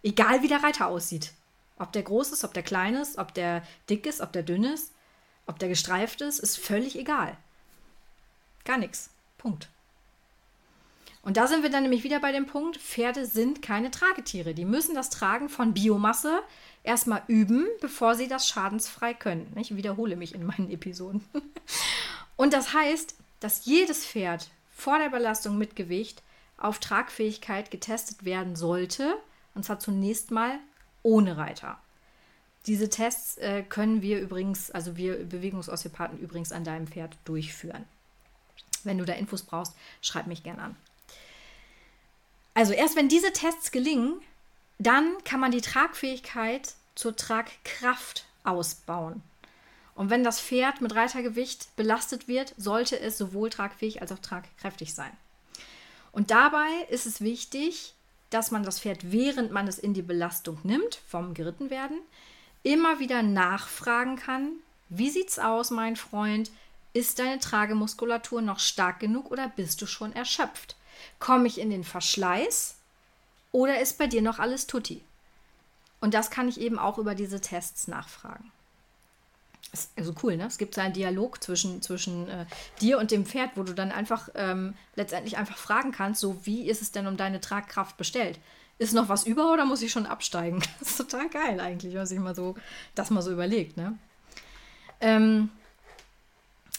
Egal 0.07 0.41
wie 0.43 0.47
der 0.47 0.63
Reiter 0.63 0.87
aussieht. 0.87 1.33
Ob 1.79 1.91
der 1.91 2.05
groß 2.05 2.31
ist, 2.31 2.45
ob 2.45 2.55
der 2.55 2.63
klein 2.63 2.95
ist, 2.95 3.19
ob 3.19 3.35
der 3.35 3.65
dick 3.91 4.07
ist, 4.07 4.21
ob 4.21 4.33
der 4.33 4.45
dünn 4.45 4.63
ist, 4.63 4.93
ob 5.47 5.59
der 5.59 5.69
gestreift 5.69 6.21
ist, 6.21 6.39
ist 6.39 6.59
völlig 6.59 6.97
egal. 6.97 7.37
Gar 8.65 8.79
nichts. 8.79 9.11
Punkt. 9.37 9.69
Und 11.23 11.37
da 11.37 11.49
sind 11.49 11.65
wir 11.65 11.71
dann 11.71 11.83
nämlich 11.83 12.05
wieder 12.05 12.21
bei 12.21 12.31
dem 12.31 12.47
Punkt, 12.47 12.77
Pferde 12.77 13.27
sind 13.27 13.63
keine 13.63 13.91
Tragetiere. 13.91 14.55
Die 14.55 14.65
müssen 14.65 14.95
das 14.95 15.11
Tragen 15.11 15.49
von 15.49 15.75
Biomasse 15.75 16.41
erstmal 16.85 17.25
üben, 17.27 17.67
bevor 17.81 18.15
sie 18.15 18.29
das 18.29 18.47
schadensfrei 18.47 19.13
können. 19.13 19.53
Ich 19.57 19.75
wiederhole 19.75 20.15
mich 20.15 20.37
in 20.37 20.47
meinen 20.47 20.71
Episoden. 20.71 21.25
Und 22.37 22.53
das 22.53 22.73
heißt, 22.73 23.17
dass 23.41 23.65
jedes 23.65 24.07
Pferd 24.07 24.51
vor 24.71 25.01
der 25.01 25.09
Belastung 25.09 25.59
mit 25.59 25.75
Gewicht 25.75 26.23
auf 26.59 26.79
Tragfähigkeit 26.79 27.73
getestet 27.73 28.25
werden 28.25 28.55
sollte, 28.55 29.17
und 29.57 29.65
zwar 29.65 29.81
zunächst 29.81 30.31
mal 30.31 30.59
ohne 31.03 31.37
Reiter. 31.37 31.79
Diese 32.67 32.89
Tests 32.89 33.39
äh, 33.39 33.63
können 33.63 34.03
wir 34.03 34.21
übrigens, 34.21 34.71
also 34.71 34.97
wir 34.97 35.25
Bewegungsosteopathen 35.25 36.19
übrigens 36.19 36.53
an 36.53 36.65
deinem 36.65 36.87
Pferd 36.87 37.17
durchführen. 37.25 37.85
Wenn 38.85 38.99
du 38.99 39.05
da 39.05 39.15
Infos 39.15 39.43
brauchst, 39.43 39.75
schreib 40.03 40.27
mich 40.27 40.43
gern 40.43 40.59
an. 40.59 40.77
Also 42.55 42.73
erst 42.73 42.97
wenn 42.97 43.09
diese 43.09 43.33
Tests 43.33 43.71
gelingen, 43.71 44.21
dann 44.79 45.17
kann 45.25 45.41
man 45.41 45.53
die 45.53 45.61
Tragfähigkeit 45.61 46.75
zur 46.95 47.17
Tragkraft 47.17 48.25
ausbauen. 48.45 49.23
Und 49.95 50.11
wenn 50.11 50.25
das 50.25 50.41
Pferd 50.41 50.81
mit 50.81 50.95
Reitergewicht 50.95 51.75
belastet 51.77 52.29
wird, 52.29 52.55
sollte 52.59 52.99
es 52.99 53.17
sowohl 53.17 53.49
tragfähig 53.49 54.03
als 54.03 54.13
auch 54.13 54.19
tragkräftig 54.19 54.95
sein. 54.95 55.11
Und 56.13 56.31
dabei 56.31 56.69
ist 56.91 57.07
es 57.07 57.21
wichtig, 57.21 57.95
dass 58.37 58.51
man 58.51 58.65
das 58.65 58.81
Pferd, 58.81 59.13
während 59.13 59.51
man 59.51 59.67
es 59.67 59.79
in 59.79 59.95
die 59.95 60.03
Belastung 60.03 60.59
nimmt, 60.63 61.01
vom 61.09 61.33
Gerittenwerden, 61.33 61.99
immer 62.65 62.99
wieder 62.99 63.23
nachfragen 63.23 64.17
kann, 64.17 64.53
wie 64.91 65.09
sieht's 65.09 65.39
aus, 65.39 65.71
mein 65.71 65.97
Freund? 65.97 66.51
Ist 66.93 67.19
deine 67.19 67.39
Tragemuskulatur 67.39 68.43
noch 68.43 68.59
stark 68.59 69.01
genug 69.01 69.31
oder 69.31 69.49
bist 69.49 69.81
du 69.81 69.87
schon 69.87 70.13
erschöpft? 70.13 70.77
Komme 71.19 71.47
ich 71.47 71.59
in 71.59 71.71
den 71.71 71.83
Verschleiß 71.83 72.77
oder 73.53 73.81
ist 73.81 73.97
bei 73.97 74.07
dir 74.07 74.21
noch 74.21 74.39
alles 74.39 74.67
tutti? 74.67 75.03
Und 76.03 76.13
das 76.13 76.31
kann 76.31 76.47
ich 76.47 76.61
eben 76.61 76.79
auch 76.79 76.99
über 76.99 77.15
diese 77.15 77.41
Tests 77.41 77.89
nachfragen. 77.89 78.53
Ist 79.77 79.93
also 79.99 80.15
cool, 80.23 80.37
ne? 80.37 80.47
Es 80.47 80.59
gibt 80.59 80.75
so 80.75 80.81
einen 80.81 80.95
Dialog 80.95 81.43
zwischen, 81.43 81.83
zwischen 81.83 82.29
äh, 82.29 82.47
dir 82.81 82.99
und 82.99 83.11
dem 83.11 83.27
Pferd, 83.27 83.51
wo 83.57 83.63
du 83.63 83.75
dann 83.75 83.93
einfach 83.93 84.29
ähm, 84.35 84.75
letztendlich 84.95 85.37
einfach 85.37 85.59
fragen 85.59 85.93
kannst, 85.93 86.21
so 86.21 86.45
wie 86.47 86.69
ist 86.69 86.83
es 86.83 86.93
denn 86.93 87.07
um 87.07 87.17
deine 87.17 87.41
Tragkraft 87.41 87.97
bestellt? 87.97 88.39
Ist 88.79 88.95
noch 88.95 89.09
was 89.09 89.27
über 89.27 89.53
oder 89.53 89.65
muss 89.65 89.83
ich 89.83 89.93
schon 89.93 90.07
absteigen? 90.07 90.63
Das 90.81 90.91
ist 90.91 90.97
total 90.97 91.29
geil 91.29 91.61
eigentlich, 91.61 91.93
wenn 91.93 92.01
man 92.01 92.07
sich 92.07 92.19
mal 92.19 92.35
so 92.35 92.55
das 92.95 93.11
mal 93.11 93.23
so 93.23 93.33
überlegt, 93.33 93.77
ne? 93.77 93.99
Ähm, 95.01 95.51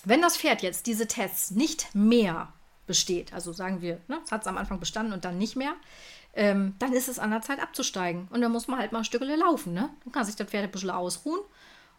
wenn 0.03 0.21
das 0.21 0.37
Pferd 0.37 0.63
jetzt 0.63 0.87
diese 0.87 1.07
Tests 1.07 1.51
nicht 1.51 1.93
mehr 1.93 2.53
besteht, 2.87 3.33
also 3.33 3.51
sagen 3.51 3.81
wir, 3.81 3.99
ne, 4.07 4.19
es 4.23 4.31
hat 4.31 4.41
es 4.41 4.47
am 4.47 4.57
Anfang 4.57 4.79
bestanden 4.79 5.13
und 5.13 5.25
dann 5.25 5.37
nicht 5.37 5.55
mehr, 5.55 5.75
ähm, 6.33 6.75
dann 6.79 6.93
ist 6.93 7.09
es 7.09 7.19
an 7.19 7.31
der 7.31 7.41
Zeit 7.41 7.59
abzusteigen. 7.59 8.27
Und 8.31 8.41
dann 8.41 8.51
muss 8.51 8.67
man 8.67 8.79
halt 8.79 8.91
mal 8.91 8.99
ein 8.99 9.05
Stückchen 9.05 9.37
laufen. 9.39 9.73
Ne? 9.73 9.89
Dann 10.03 10.13
kann 10.13 10.25
sich 10.25 10.35
das 10.35 10.47
Pferd 10.47 10.63
ein 10.63 10.71
bisschen 10.71 10.91
ausruhen 10.91 11.41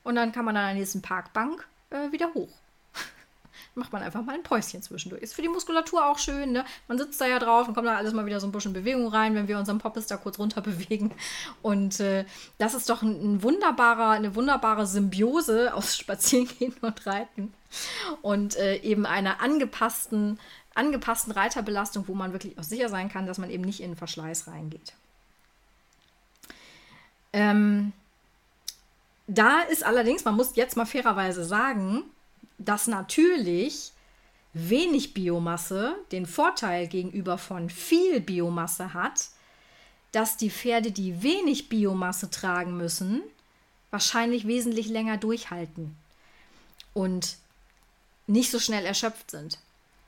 und 0.04 0.14
dann 0.14 0.32
kann 0.32 0.44
man 0.44 0.56
an 0.56 0.66
der 0.66 0.74
nächsten 0.74 1.02
Parkbank 1.02 1.66
äh, 1.90 2.12
wieder 2.12 2.32
hoch. 2.34 2.48
Macht 3.74 3.92
man 3.92 4.02
einfach 4.02 4.22
mal 4.22 4.34
ein 4.34 4.42
Päuschen 4.42 4.82
zwischendurch. 4.82 5.22
Ist 5.22 5.34
für 5.34 5.42
die 5.42 5.48
Muskulatur 5.48 6.06
auch 6.06 6.18
schön. 6.18 6.52
Ne? 6.52 6.64
Man 6.86 6.98
sitzt 6.98 7.20
da 7.20 7.26
ja 7.26 7.38
drauf 7.38 7.68
und 7.68 7.74
kommt 7.74 7.86
da 7.86 7.96
alles 7.96 8.12
mal 8.12 8.26
wieder 8.26 8.40
so 8.40 8.46
ein 8.46 8.52
bisschen 8.52 8.72
Bewegung 8.72 9.08
rein, 9.08 9.34
wenn 9.34 9.48
wir 9.48 9.58
unseren 9.58 9.78
Poppes 9.78 10.06
da 10.06 10.16
kurz 10.16 10.38
runter 10.38 10.60
bewegen. 10.62 11.12
Und 11.62 12.00
äh, 12.00 12.24
das 12.58 12.74
ist 12.74 12.88
doch 12.88 13.02
ein, 13.02 13.34
ein, 13.34 13.42
wunderbarer, 13.42 14.10
eine 14.10 14.34
wunderbare 14.34 14.86
Symbiose 14.86 15.74
aus 15.74 15.96
Spazierengehen 15.98 16.74
und 16.80 17.06
Reiten 17.06 17.52
und 18.22 18.56
äh, 18.56 18.76
eben 18.76 19.04
einer 19.04 19.42
angepassten 19.42 20.38
angepassten 20.78 21.32
Reiterbelastung, 21.32 22.06
wo 22.06 22.14
man 22.14 22.32
wirklich 22.32 22.56
auch 22.56 22.62
sicher 22.62 22.88
sein 22.88 23.08
kann, 23.08 23.26
dass 23.26 23.38
man 23.38 23.50
eben 23.50 23.64
nicht 23.64 23.80
in 23.80 23.90
den 23.90 23.96
Verschleiß 23.96 24.46
reingeht. 24.46 24.94
Ähm, 27.32 27.92
da 29.28 29.60
ist 29.60 29.84
allerdings, 29.84 30.24
man 30.24 30.34
muss 30.34 30.56
jetzt 30.56 30.76
mal 30.76 30.86
fairerweise 30.86 31.44
sagen, 31.44 32.02
dass 32.56 32.86
natürlich 32.86 33.92
wenig 34.54 35.14
Biomasse 35.14 35.94
den 36.10 36.26
Vorteil 36.26 36.88
gegenüber 36.88 37.38
von 37.38 37.70
viel 37.70 38.20
Biomasse 38.20 38.94
hat, 38.94 39.28
dass 40.12 40.38
die 40.38 40.50
Pferde, 40.50 40.90
die 40.90 41.22
wenig 41.22 41.68
Biomasse 41.68 42.30
tragen 42.30 42.76
müssen, 42.76 43.22
wahrscheinlich 43.90 44.46
wesentlich 44.46 44.88
länger 44.88 45.18
durchhalten 45.18 45.94
und 46.94 47.36
nicht 48.26 48.50
so 48.50 48.58
schnell 48.58 48.84
erschöpft 48.84 49.30
sind 49.30 49.58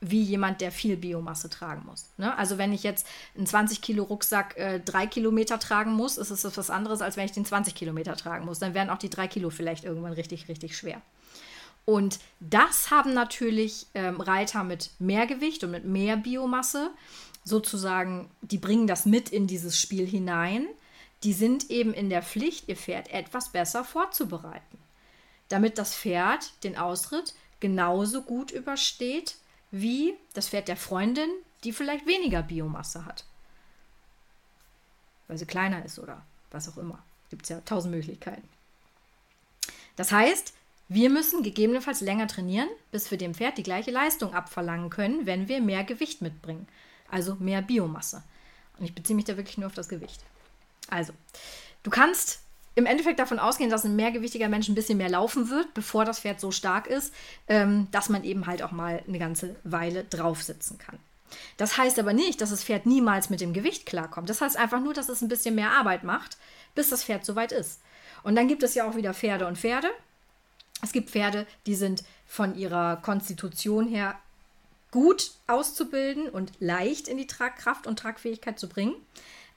wie 0.01 0.23
jemand, 0.23 0.61
der 0.61 0.71
viel 0.71 0.97
Biomasse 0.97 1.49
tragen 1.49 1.83
muss. 1.85 2.09
Ne? 2.17 2.35
Also 2.35 2.57
wenn 2.57 2.73
ich 2.73 2.81
jetzt 2.81 3.05
einen 3.37 3.45
20 3.45 3.81
Kilo 3.81 4.03
Rucksack 4.03 4.57
äh, 4.57 4.79
drei 4.79 5.05
Kilometer 5.05 5.59
tragen 5.59 5.93
muss, 5.93 6.17
ist 6.17 6.31
es 6.31 6.57
was 6.57 6.69
anderes, 6.71 7.01
als 7.01 7.17
wenn 7.17 7.25
ich 7.25 7.31
den 7.31 7.45
20 7.45 7.75
Kilometer 7.75 8.15
tragen 8.15 8.45
muss. 8.45 8.57
Dann 8.57 8.73
werden 8.73 8.89
auch 8.89 8.97
die 8.97 9.11
drei 9.11 9.27
Kilo 9.27 9.51
vielleicht 9.51 9.83
irgendwann 9.83 10.13
richtig, 10.13 10.47
richtig 10.47 10.75
schwer. 10.75 11.01
Und 11.85 12.19
das 12.39 12.89
haben 12.89 13.13
natürlich 13.13 13.87
ähm, 13.93 14.19
Reiter 14.19 14.63
mit 14.63 14.89
mehr 14.97 15.27
Gewicht 15.27 15.63
und 15.63 15.71
mit 15.71 15.85
mehr 15.85 16.17
Biomasse 16.17 16.89
sozusagen, 17.43 18.31
die 18.41 18.57
bringen 18.57 18.87
das 18.87 19.05
mit 19.05 19.29
in 19.29 19.45
dieses 19.45 19.79
Spiel 19.79 20.07
hinein. 20.07 20.67
Die 21.23 21.33
sind 21.33 21.69
eben 21.69 21.93
in 21.93 22.09
der 22.09 22.23
Pflicht, 22.23 22.67
ihr 22.67 22.75
Pferd 22.75 23.11
etwas 23.11 23.49
besser 23.49 23.83
vorzubereiten, 23.83 24.79
damit 25.47 25.77
das 25.77 25.93
Pferd 25.93 26.51
den 26.63 26.75
Ausritt 26.75 27.35
genauso 27.59 28.23
gut 28.23 28.49
übersteht 28.49 29.35
wie 29.71 30.13
das 30.33 30.49
Pferd 30.49 30.67
der 30.67 30.77
Freundin, 30.77 31.29
die 31.63 31.73
vielleicht 31.73 32.05
weniger 32.05 32.43
Biomasse 32.43 33.05
hat. 33.05 33.25
Weil 35.27 35.37
sie 35.37 35.45
kleiner 35.45 35.83
ist 35.85 35.97
oder 35.99 36.21
was 36.51 36.69
auch 36.69 36.77
immer. 36.77 37.01
Gibt 37.29 37.43
es 37.43 37.49
ja 37.49 37.61
tausend 37.61 37.93
Möglichkeiten. 37.93 38.47
Das 39.95 40.11
heißt, 40.11 40.53
wir 40.89 41.09
müssen 41.09 41.41
gegebenenfalls 41.41 42.01
länger 42.01 42.27
trainieren, 42.27 42.67
bis 42.91 43.09
wir 43.11 43.17
dem 43.17 43.33
Pferd 43.33 43.57
die 43.57 43.63
gleiche 43.63 43.91
Leistung 43.91 44.33
abverlangen 44.33 44.89
können, 44.89 45.25
wenn 45.25 45.47
wir 45.47 45.61
mehr 45.61 45.85
Gewicht 45.85 46.21
mitbringen. 46.21 46.67
Also 47.09 47.35
mehr 47.35 47.61
Biomasse. 47.61 48.23
Und 48.77 48.85
ich 48.85 48.93
beziehe 48.93 49.15
mich 49.15 49.25
da 49.25 49.37
wirklich 49.37 49.57
nur 49.57 49.67
auf 49.67 49.73
das 49.73 49.87
Gewicht. 49.87 50.21
Also, 50.89 51.13
du 51.83 51.91
kannst 51.91 52.41
im 52.75 52.85
Endeffekt 52.85 53.19
davon 53.19 53.39
ausgehen, 53.39 53.69
dass 53.69 53.83
ein 53.83 53.95
mehrgewichtiger 53.95 54.49
Mensch 54.49 54.69
ein 54.69 54.75
bisschen 54.75 54.97
mehr 54.97 55.09
laufen 55.09 55.49
wird, 55.49 55.73
bevor 55.73 56.05
das 56.05 56.19
Pferd 56.19 56.39
so 56.39 56.51
stark 56.51 56.87
ist, 56.87 57.13
ähm, 57.47 57.87
dass 57.91 58.09
man 58.09 58.23
eben 58.23 58.47
halt 58.47 58.63
auch 58.63 58.71
mal 58.71 59.03
eine 59.07 59.19
ganze 59.19 59.55
Weile 59.63 60.05
drauf 60.05 60.41
sitzen 60.41 60.77
kann. 60.77 60.97
Das 61.57 61.77
heißt 61.77 61.99
aber 61.99 62.13
nicht, 62.13 62.41
dass 62.41 62.49
das 62.49 62.63
Pferd 62.63 62.85
niemals 62.85 63.29
mit 63.29 63.41
dem 63.41 63.53
Gewicht 63.53 63.85
klarkommt. 63.85 64.29
Das 64.29 64.41
heißt 64.41 64.57
einfach 64.57 64.81
nur, 64.81 64.93
dass 64.93 65.09
es 65.09 65.21
ein 65.21 65.27
bisschen 65.27 65.55
mehr 65.55 65.71
Arbeit 65.71 66.03
macht, 66.03 66.37
bis 66.75 66.89
das 66.89 67.03
Pferd 67.03 67.25
soweit 67.25 67.51
ist. 67.51 67.81
Und 68.23 68.35
dann 68.35 68.47
gibt 68.47 68.63
es 68.63 68.75
ja 68.75 68.87
auch 68.87 68.95
wieder 68.95 69.13
Pferde 69.13 69.47
und 69.47 69.57
Pferde. 69.57 69.89
Es 70.81 70.91
gibt 70.91 71.09
Pferde, 71.09 71.45
die 71.65 71.75
sind 71.75 72.03
von 72.25 72.55
ihrer 72.55 72.97
Konstitution 72.97 73.87
her 73.87 74.17
gut 74.91 75.31
auszubilden 75.47 76.27
und 76.29 76.51
leicht 76.59 77.07
in 77.07 77.17
die 77.17 77.27
Tragkraft 77.27 77.87
und 77.87 77.97
Tragfähigkeit 77.97 78.59
zu 78.59 78.67
bringen. 78.67 78.95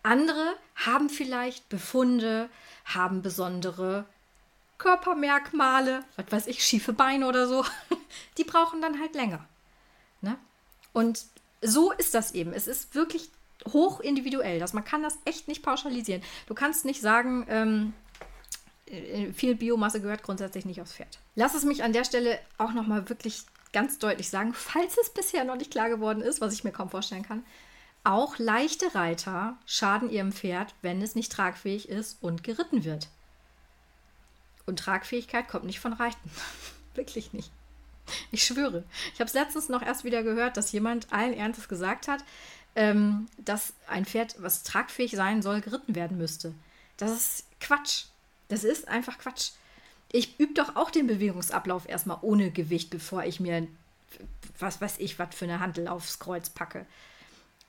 Andere 0.05 0.55
haben 0.77 1.09
vielleicht 1.09 1.69
Befunde, 1.69 2.49
haben 2.85 3.23
besondere 3.23 4.05
Körpermerkmale, 4.79 6.05
was 6.17 6.31
weiß 6.31 6.47
ich, 6.47 6.63
schiefe 6.63 6.93
Beine 6.93 7.27
oder 7.27 7.49
so. 7.49 7.65
Die 8.39 8.45
brauchen 8.45 8.81
dann 8.81 9.01
halt 9.01 9.15
länger. 9.15 9.45
Ne? 10.21 10.37
Und 10.93 11.25
so 11.63 11.91
ist 11.93 12.15
das 12.15 12.33
eben. 12.33 12.53
Es 12.53 12.67
ist 12.67 12.95
wirklich 12.95 13.31
hoch 13.73 14.01
individuell. 14.01 14.59
Das, 14.59 14.75
man 14.75 14.85
kann 14.85 15.03
das 15.03 15.19
echt 15.25 15.49
nicht 15.49 15.63
pauschalisieren. 15.63 16.23
Du 16.47 16.55
kannst 16.55 16.85
nicht 16.85 17.01
sagen, 17.01 17.47
ähm, 17.49 17.95
äh, 18.87 19.33
viel 19.33 19.55
Biomasse 19.55 20.03
gehört 20.03 20.23
grundsätzlich 20.23 20.67
nicht 20.67 20.83
aufs 20.83 20.93
Pferd. 20.93 21.19
Lass 21.35 21.55
es 21.55 21.65
mich 21.65 21.83
an 21.83 21.95
der 21.95 22.05
Stelle 22.05 22.39
auch 22.59 22.73
nochmal 22.73 23.09
wirklich 23.09 23.45
ganz 23.73 23.99
deutlich 23.99 24.29
sagen, 24.29 24.53
falls 24.53 24.99
es 24.99 25.11
bisher 25.11 25.45
noch 25.45 25.57
nicht 25.57 25.71
klar 25.71 25.89
geworden 25.89 26.21
ist, 26.21 26.43
was 26.43 26.53
ich 26.53 26.63
mir 26.63 26.73
kaum 26.73 26.91
vorstellen 26.91 27.25
kann. 27.25 27.43
Auch 28.05 28.39
leichte 28.39 28.95
Reiter 28.95 29.57
schaden 29.65 30.11
ihrem 30.11 30.31
Pferd, 30.31 30.75
wenn 30.83 31.01
es 31.01 31.15
nicht 31.15 31.33
tragfähig 31.33 31.89
ist 31.89 32.19
und 32.21 32.45
geritten 32.45 32.85
wird. 32.85 33.09
Und 34.67 34.79
Tragfähigkeit 34.79 35.49
kommt 35.49 35.65
nicht 35.65 35.81
von 35.81 35.95
Reiten. 35.95 36.31
Wirklich 36.95 37.33
nicht. 37.33 37.51
Ich 38.31 38.45
schwöre. 38.45 38.85
Ich 39.15 39.21
habe 39.21 39.29
es 39.29 39.35
letztens 39.35 39.71
noch 39.71 39.83
erst 39.83 40.05
wieder 40.05 40.23
gehört, 40.23 40.59
dass 40.59 40.73
jemand 40.73 41.11
allen 41.13 41.33
Ernstes 41.33 41.69
gesagt 41.69 42.07
hat, 42.07 42.23
ähm, 42.77 43.27
dass 43.39 43.73
ein 43.87 44.05
Pferd, 44.05 44.37
was 44.39 44.63
tragfähig 44.63 45.13
sein 45.13 45.41
soll, 45.41 45.63
geritten 45.63 45.95
werden 45.95 46.19
müsste. 46.19 46.55
Das 46.99 47.13
ist 47.13 47.47
Quatsch. 47.61 48.05
Das 48.49 48.65
ist 48.65 48.87
einfach 48.89 49.19
Quatsch. 49.19 49.53
Ich 50.13 50.39
übe 50.39 50.53
doch 50.53 50.77
auch 50.77 50.91
den 50.91 51.07
Bewegungsablauf 51.07 51.89
erstmal 51.89 52.19
ohne 52.21 52.51
Gewicht, 52.51 52.91
bevor 52.91 53.25
ich 53.25 53.41
mir, 53.41 53.67
was 54.59 54.81
weiß 54.81 54.97
ich, 54.99 55.19
was 55.19 55.35
für 55.35 55.47
eine 55.47 55.61
Handel 55.61 55.89
aufs 55.89 56.19
Kreuz 56.19 56.51
packe. 56.51 56.87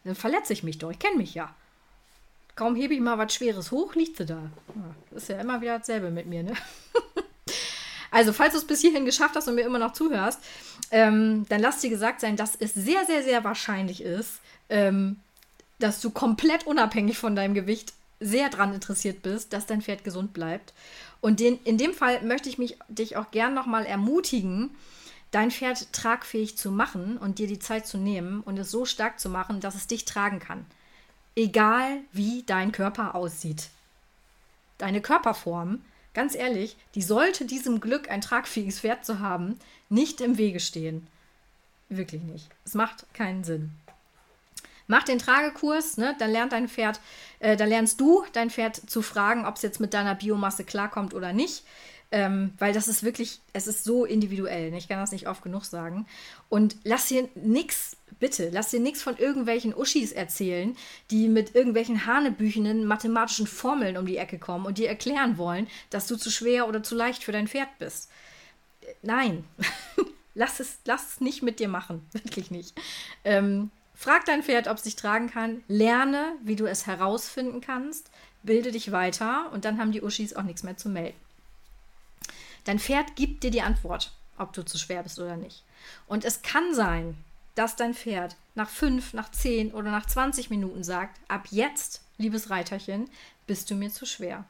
Dann 0.06 0.16
verletze 0.16 0.54
ich 0.54 0.64
mich 0.64 0.78
doch. 0.78 0.92
Ich 0.92 1.00
kenne 1.00 1.18
mich 1.18 1.34
ja. 1.34 1.54
Kaum 2.56 2.76
hebe 2.76 2.94
ich 2.94 3.02
mal 3.02 3.18
was 3.18 3.34
Schweres 3.34 3.72
hoch, 3.72 3.96
liegt 3.96 4.16
sie 4.18 4.26
da. 4.26 4.50
Das 5.12 5.24
ist 5.24 5.30
ja 5.30 5.42
immer 5.42 5.60
wieder 5.60 5.80
dasselbe 5.80 6.10
mit 6.10 6.28
mir, 6.28 6.44
ne? 6.44 6.54
Also, 8.12 8.32
falls 8.32 8.54
du 8.54 8.60
es 8.60 8.66
bis 8.66 8.80
hierhin 8.80 9.04
geschafft 9.04 9.36
hast 9.36 9.50
und 9.50 9.56
mir 9.56 9.66
immer 9.66 9.80
noch 9.80 9.92
zuhörst, 9.92 10.40
ähm, 10.90 11.46
dann 11.50 11.60
lass 11.60 11.82
dir 11.82 11.90
gesagt 11.90 12.22
sein, 12.22 12.38
dass 12.38 12.56
es 12.56 12.74
sehr, 12.74 13.04
sehr, 13.06 13.24
sehr 13.24 13.44
wahrscheinlich 13.44 14.02
ist, 14.02 14.40
ähm, 14.70 15.18
dass 15.80 16.00
du 16.00 16.12
komplett 16.12 16.66
unabhängig 16.66 17.18
von 17.18 17.36
deinem 17.36 17.54
Gewicht 17.54 17.92
sehr 18.22 18.50
daran 18.50 18.74
interessiert 18.74 19.22
bist, 19.22 19.52
dass 19.52 19.66
dein 19.66 19.82
Pferd 19.82 20.06
gesund 20.06 20.32
bleibt. 20.32 20.74
Und 21.20 21.42
den, 21.42 21.60
in 21.66 21.78
dem 21.78 21.94
Fall 21.94 22.22
möchte 22.22 22.48
ich 22.48 22.58
mich, 22.58 22.78
dich 22.88 23.18
auch 23.18 23.32
gern 23.32 23.54
nochmal 23.54 23.86
ermutigen, 23.86 24.74
dein 25.36 25.52
Pferd 25.52 25.92
tragfähig 25.92 26.58
zu 26.58 26.72
machen 26.72 27.18
und 27.18 27.40
dir 27.40 27.48
die 27.48 27.60
Zeit 27.60 27.86
zu 27.86 27.98
nehmen 27.98 28.40
und 28.40 28.58
es 28.58 28.72
so 28.72 28.86
stark 28.86 29.20
zu 29.20 29.28
machen, 29.28 29.60
dass 29.60 29.76
es 29.76 29.86
dich 29.86 30.06
tragen 30.06 30.40
kann. 30.40 30.66
Egal 31.36 32.00
wie 32.14 32.44
dein 32.44 32.72
Körper 32.72 33.16
aussieht. 33.16 33.68
Deine 34.78 35.02
Körperform, 35.02 35.82
ganz 36.14 36.36
ehrlich, 36.36 36.78
die 36.96 37.02
sollte 37.02 37.44
diesem 37.44 37.82
Glück, 37.82 38.10
ein 38.10 38.22
tragfähiges 38.22 38.80
Pferd 38.80 39.04
zu 39.04 39.20
haben, 39.20 39.60
nicht 39.90 40.22
im 40.22 40.38
Wege 40.38 40.62
stehen. 40.62 41.06
Wirklich 41.90 42.22
nicht. 42.22 42.48
Es 42.64 42.74
macht 42.74 43.06
keinen 43.14 43.44
Sinn. 43.44 43.72
Mach 44.88 45.04
den 45.04 45.20
Tragekurs, 45.20 45.98
ne? 45.98 46.16
dann 46.18 46.32
lernt 46.32 46.54
dein 46.54 46.70
Pferd, 46.70 47.02
äh, 47.40 47.58
da 47.58 47.66
lernst 47.66 48.00
du 48.00 48.24
dein 48.32 48.50
Pferd 48.50 48.78
zu 48.90 49.02
fragen, 49.02 49.46
ob 49.46 49.58
es 49.58 49.64
jetzt 49.64 49.82
mit 49.82 49.94
deiner 49.94 50.16
Biomasse 50.16 50.64
klarkommt 50.64 51.14
oder 51.14 51.34
nicht. 51.34 51.66
Ähm, 52.12 52.54
weil 52.60 52.74
das 52.74 52.88
ist 52.88 53.04
wirklich, 53.04 53.42
es 53.52 53.68
ist 53.68 53.84
so 53.84 54.06
individuell. 54.06 54.72
Ne? 54.72 54.78
Ich 54.78 54.88
kann 54.88 55.00
das 55.00 55.12
nicht 55.12 55.28
oft 55.28 55.42
genug 55.42 55.66
sagen. 55.66 56.06
Und 56.50 56.78
lass 56.84 57.08
dir 57.08 57.28
nichts, 57.36 57.98
bitte, 58.20 58.50
lass 58.52 58.70
dir 58.70 58.80
nichts 58.80 59.02
von 59.02 59.18
irgendwelchen 59.18 59.74
Uschis 59.76 60.12
erzählen, 60.12 60.78
die 61.12 61.28
mit 61.28 61.56
irgendwelchen 61.56 62.06
hanebüchenen 62.06 62.86
mathematischen 62.86 63.48
Formeln 63.48 63.98
um 63.98 64.06
die 64.06 64.18
Ecke 64.18 64.38
kommen 64.40 64.66
und 64.66 64.78
dir 64.78 64.88
erklären 64.88 65.38
wollen, 65.38 65.68
dass 65.90 66.08
du 66.08 66.16
zu 66.16 66.30
schwer 66.30 66.68
oder 66.68 66.84
zu 66.84 66.96
leicht 66.96 67.24
für 67.24 67.32
dein 67.32 67.48
Pferd 67.48 67.70
bist. 67.80 68.10
Nein, 69.02 69.44
lass, 70.36 70.60
es, 70.60 70.78
lass 70.86 71.14
es 71.14 71.22
nicht 71.22 71.42
mit 71.42 71.60
dir 71.60 71.68
machen. 71.68 72.06
Wirklich 72.12 72.52
nicht. 72.52 72.80
Ähm, 73.24 73.72
Frag 73.96 74.26
dein 74.26 74.44
Pferd, 74.44 74.68
ob 74.68 74.78
es 74.78 74.84
dich 74.84 74.98
tragen 74.98 75.30
kann. 75.30 75.64
Lerne, 75.68 76.34
wie 76.44 76.58
du 76.58 76.66
es 76.66 76.86
herausfinden 76.86 77.62
kannst. 77.62 78.12
Bilde 78.44 78.72
dich 78.72 78.92
weiter 78.92 79.50
und 79.54 79.66
dann 79.66 79.80
haben 79.80 79.92
die 79.92 80.04
Uschis 80.04 80.36
auch 80.36 80.44
nichts 80.44 80.64
mehr 80.64 80.78
zu 80.78 80.90
melden. 80.90 81.18
Dein 82.66 82.80
Pferd 82.80 83.16
gibt 83.16 83.44
dir 83.44 83.52
die 83.52 83.62
Antwort, 83.62 84.12
ob 84.38 84.54
du 84.54 84.64
zu 84.64 84.78
schwer 84.78 85.02
bist 85.04 85.20
oder 85.20 85.38
nicht. 85.38 85.64
Und 86.08 86.26
es 86.26 86.42
kann 86.42 86.74
sein, 86.74 87.18
dass 87.56 87.76
dein 87.76 87.94
Pferd 87.94 88.36
nach 88.54 88.70
fünf, 88.70 89.14
nach 89.14 89.32
zehn 89.32 89.74
oder 89.74 89.90
nach 89.90 90.06
20 90.06 90.50
Minuten 90.50 90.84
sagt, 90.84 91.20
ab 91.30 91.48
jetzt, 91.52 92.02
liebes 92.18 92.50
Reiterchen, 92.50 93.10
bist 93.48 93.70
du 93.70 93.76
mir 93.76 93.90
zu 93.90 94.06
schwer. 94.06 94.46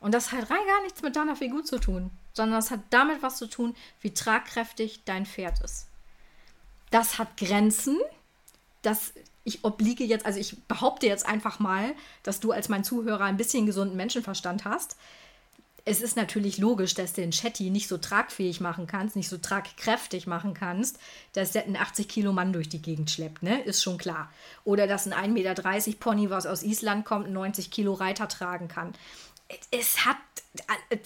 Und 0.00 0.12
das 0.12 0.32
hat 0.32 0.50
rein 0.50 0.66
gar 0.66 0.82
nichts 0.82 1.02
mit 1.02 1.16
deiner 1.16 1.36
Figur 1.36 1.64
zu 1.64 1.78
tun, 1.78 2.10
sondern 2.32 2.58
das 2.58 2.70
hat 2.70 2.80
damit 2.90 3.22
was 3.22 3.36
zu 3.36 3.46
tun, 3.46 3.74
wie 4.00 4.12
tragkräftig 4.12 5.04
dein 5.04 5.26
Pferd 5.26 5.60
ist. 5.60 5.86
Das 6.90 7.18
hat 7.18 7.36
Grenzen, 7.36 7.98
dass 8.82 9.14
ich 9.44 9.64
obliege 9.64 10.04
jetzt, 10.04 10.26
also 10.26 10.38
ich 10.38 10.62
behaupte 10.64 11.06
jetzt 11.06 11.26
einfach 11.26 11.58
mal, 11.58 11.94
dass 12.22 12.40
du 12.40 12.52
als 12.52 12.68
mein 12.68 12.84
Zuhörer 12.84 13.24
ein 13.24 13.36
bisschen 13.36 13.66
gesunden 13.66 13.96
Menschenverstand 13.96 14.64
hast. 14.64 14.96
Es 15.84 16.00
ist 16.00 16.16
natürlich 16.16 16.58
logisch, 16.58 16.94
dass 16.94 17.12
du 17.12 17.22
den 17.22 17.32
Chatty 17.32 17.70
nicht 17.70 17.88
so 17.88 17.98
tragfähig 17.98 18.60
machen 18.60 18.86
kannst, 18.86 19.16
nicht 19.16 19.28
so 19.28 19.36
tragkräftig 19.36 20.26
machen 20.28 20.54
kannst, 20.54 20.98
dass 21.32 21.52
der 21.52 21.64
einen 21.64 21.76
80 21.76 22.08
Kilo 22.08 22.32
Mann 22.32 22.52
durch 22.52 22.68
die 22.68 22.80
Gegend 22.80 23.10
schleppt, 23.10 23.42
ne? 23.42 23.60
Ist 23.62 23.82
schon 23.82 23.98
klar. 23.98 24.32
Oder 24.64 24.86
dass 24.86 25.06
ein 25.06 25.12
1,30 25.12 25.28
Meter 25.32 25.98
Pony, 25.98 26.30
was 26.30 26.46
aus 26.46 26.62
Island 26.62 27.04
kommt, 27.04 27.30
90 27.30 27.70
Kilo 27.70 27.94
Reiter 27.94 28.28
tragen 28.28 28.68
kann. 28.68 28.92
Es 29.70 30.06
hat, 30.06 30.16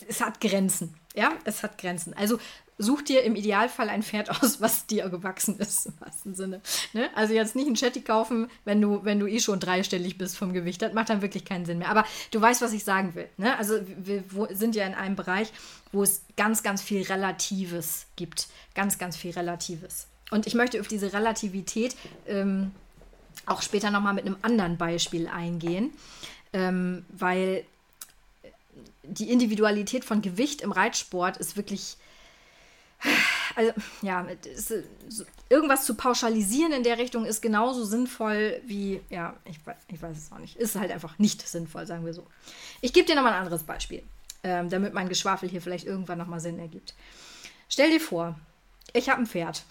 es 0.08 0.20
hat 0.20 0.40
Grenzen. 0.40 0.94
Ja, 1.14 1.32
es 1.44 1.62
hat 1.62 1.78
Grenzen. 1.78 2.12
Also 2.14 2.38
such 2.78 3.02
dir 3.02 3.22
im 3.22 3.36
Idealfall 3.36 3.88
ein 3.88 4.02
Pferd 4.02 4.30
aus, 4.42 4.60
was 4.60 4.86
dir 4.86 5.08
gewachsen 5.08 5.58
ist, 5.58 5.86
im 5.86 6.00
wahrsten 6.00 6.34
Sinne. 6.34 6.60
Ne? 6.92 7.08
Also 7.14 7.34
jetzt 7.34 7.56
nicht 7.56 7.68
ein 7.68 7.74
Chatty 7.74 8.02
kaufen, 8.02 8.50
wenn 8.64 8.80
du, 8.80 9.04
wenn 9.04 9.18
du 9.18 9.26
eh 9.26 9.40
schon 9.40 9.60
dreistellig 9.60 10.18
bist 10.18 10.36
vom 10.36 10.52
Gewicht. 10.52 10.82
Das 10.82 10.92
macht 10.92 11.10
dann 11.10 11.22
wirklich 11.22 11.44
keinen 11.44 11.66
Sinn 11.66 11.78
mehr. 11.78 11.88
Aber 11.88 12.04
du 12.30 12.40
weißt, 12.40 12.62
was 12.62 12.72
ich 12.72 12.84
sagen 12.84 13.14
will. 13.14 13.28
Ne? 13.36 13.56
Also 13.58 13.80
wir 13.96 14.24
sind 14.50 14.74
ja 14.74 14.86
in 14.86 14.94
einem 14.94 15.16
Bereich, 15.16 15.52
wo 15.92 16.02
es 16.02 16.22
ganz, 16.36 16.62
ganz 16.62 16.82
viel 16.82 17.02
Relatives 17.02 18.06
gibt. 18.16 18.48
Ganz, 18.74 18.98
ganz 18.98 19.16
viel 19.16 19.32
Relatives. 19.32 20.06
Und 20.30 20.46
ich 20.46 20.54
möchte 20.54 20.80
auf 20.80 20.88
diese 20.88 21.12
Relativität 21.12 21.96
ähm, 22.26 22.72
auch 23.46 23.62
später 23.62 23.90
nochmal 23.90 24.14
mit 24.14 24.26
einem 24.26 24.36
anderen 24.42 24.76
Beispiel 24.76 25.28
eingehen, 25.28 25.92
ähm, 26.52 27.04
weil 27.08 27.64
die 29.04 29.30
Individualität 29.30 30.04
von 30.04 30.20
Gewicht 30.20 30.62
im 30.62 30.72
Reitsport 30.72 31.36
ist 31.36 31.56
wirklich 31.56 31.96
also 33.56 33.72
ja, 34.02 34.20
ist, 34.20 34.72
irgendwas 35.48 35.86
zu 35.86 35.94
pauschalisieren 35.94 36.72
in 36.72 36.82
der 36.82 36.98
Richtung 36.98 37.24
ist 37.24 37.40
genauso 37.40 37.84
sinnvoll 37.84 38.60
wie, 38.66 39.00
ja, 39.08 39.34
ich, 39.46 39.58
ich 39.88 40.00
weiß 40.00 40.16
es 40.16 40.30
auch 40.30 40.38
nicht. 40.38 40.56
Ist 40.56 40.76
halt 40.76 40.92
einfach 40.92 41.18
nicht 41.18 41.46
sinnvoll, 41.48 41.86
sagen 41.86 42.04
wir 42.04 42.12
so. 42.12 42.26
Ich 42.82 42.92
gebe 42.92 43.06
dir 43.06 43.16
nochmal 43.16 43.32
ein 43.32 43.40
anderes 43.40 43.62
Beispiel, 43.62 44.02
ähm, 44.44 44.68
damit 44.68 44.92
mein 44.92 45.08
Geschwafel 45.08 45.48
hier 45.48 45.62
vielleicht 45.62 45.86
irgendwann 45.86 46.18
nochmal 46.18 46.40
Sinn 46.40 46.58
ergibt. 46.58 46.94
Stell 47.68 47.90
dir 47.90 48.00
vor, 48.00 48.38
ich 48.92 49.08
habe 49.08 49.22
ein 49.22 49.26
Pferd. 49.26 49.64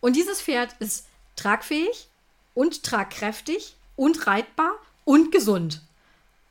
Und 0.00 0.14
dieses 0.14 0.42
Pferd 0.42 0.76
ist 0.78 1.06
tragfähig 1.34 2.08
und 2.54 2.82
tragkräftig 2.82 3.74
und 3.96 4.26
reitbar 4.26 4.72
und 5.04 5.32
gesund. 5.32 5.80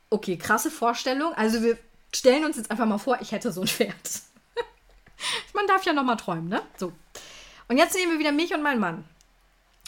Okay, 0.10 0.38
krasse 0.38 0.72
Vorstellung. 0.72 1.34
Also 1.36 1.62
wir 1.62 1.78
stellen 2.12 2.46
uns 2.46 2.58
jetzt 2.58 2.72
einfach 2.72 2.88
mal 2.88 2.98
vor, 2.98 3.20
ich 3.22 3.32
hätte 3.32 3.52
so 3.52 3.62
ein 3.62 3.68
Pferd. 3.68 4.22
Man 5.54 5.68
darf 5.68 5.86
ja 5.86 5.94
noch 5.94 6.04
mal 6.04 6.16
träumen, 6.16 6.50
ne? 6.50 6.62
So. 6.78 6.94
Und 7.68 7.78
jetzt 7.78 7.96
nehmen 7.96 8.14
wir 8.14 8.20
wieder 8.20 8.32
mich 8.32 8.54
und 8.54 8.62
meinen 8.62 8.80
Mann. 8.80 9.04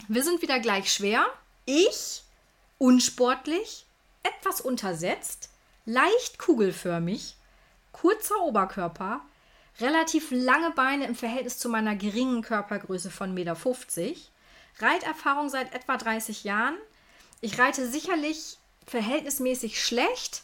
Wir 0.07 0.23
sind 0.23 0.41
wieder 0.41 0.59
gleich 0.59 0.91
schwer. 0.91 1.25
Ich 1.65 2.23
unsportlich, 2.77 3.85
etwas 4.23 4.61
untersetzt, 4.61 5.49
leicht 5.85 6.37
kugelförmig, 6.37 7.35
kurzer 7.91 8.39
Oberkörper, 8.41 9.21
relativ 9.79 10.27
lange 10.31 10.71
Beine 10.71 11.05
im 11.05 11.15
Verhältnis 11.15 11.57
zu 11.59 11.69
meiner 11.69 11.95
geringen 11.95 12.41
Körpergröße 12.41 13.11
von 13.11 13.31
1,50 13.31 13.33
Meter, 13.33 14.19
Reiterfahrung 14.79 15.49
seit 15.49 15.73
etwa 15.73 15.97
30 15.97 16.43
Jahren. 16.43 16.77
Ich 17.41 17.57
reite 17.57 17.87
sicherlich 17.87 18.57
verhältnismäßig 18.85 19.83
schlecht, 19.83 20.43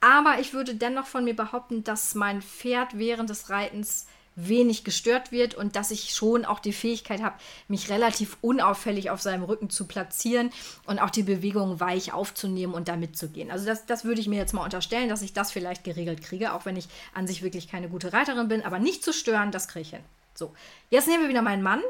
aber 0.00 0.38
ich 0.38 0.52
würde 0.52 0.74
dennoch 0.74 1.06
von 1.06 1.24
mir 1.24 1.36
behaupten, 1.36 1.84
dass 1.84 2.14
mein 2.14 2.42
Pferd 2.42 2.98
während 2.98 3.30
des 3.30 3.50
Reitens 3.50 4.06
wenig 4.36 4.84
gestört 4.84 5.32
wird 5.32 5.54
und 5.54 5.76
dass 5.76 5.90
ich 5.90 6.14
schon 6.14 6.44
auch 6.44 6.60
die 6.60 6.72
Fähigkeit 6.72 7.22
habe, 7.22 7.36
mich 7.68 7.90
relativ 7.90 8.36
unauffällig 8.40 9.10
auf 9.10 9.20
seinem 9.20 9.42
Rücken 9.42 9.70
zu 9.70 9.86
platzieren 9.86 10.50
und 10.86 10.98
auch 10.98 11.10
die 11.10 11.22
Bewegung 11.22 11.80
weich 11.80 12.12
aufzunehmen 12.12 12.74
und 12.74 12.88
da 12.88 12.96
mitzugehen. 12.96 13.50
Also 13.50 13.66
das, 13.66 13.86
das 13.86 14.04
würde 14.04 14.20
ich 14.20 14.28
mir 14.28 14.38
jetzt 14.38 14.54
mal 14.54 14.64
unterstellen, 14.64 15.08
dass 15.08 15.22
ich 15.22 15.32
das 15.32 15.52
vielleicht 15.52 15.84
geregelt 15.84 16.22
kriege, 16.22 16.52
auch 16.52 16.64
wenn 16.64 16.76
ich 16.76 16.88
an 17.14 17.26
sich 17.26 17.42
wirklich 17.42 17.68
keine 17.68 17.88
gute 17.88 18.12
Reiterin 18.12 18.48
bin, 18.48 18.62
aber 18.62 18.78
nicht 18.78 19.04
zu 19.04 19.12
stören, 19.12 19.50
das 19.52 19.68
kriege 19.68 19.82
ich 19.82 19.90
hin. 19.90 20.04
So, 20.34 20.54
jetzt 20.90 21.08
nehmen 21.08 21.24
wir 21.24 21.28
wieder 21.28 21.42
meinen 21.42 21.62
Mann, 21.62 21.82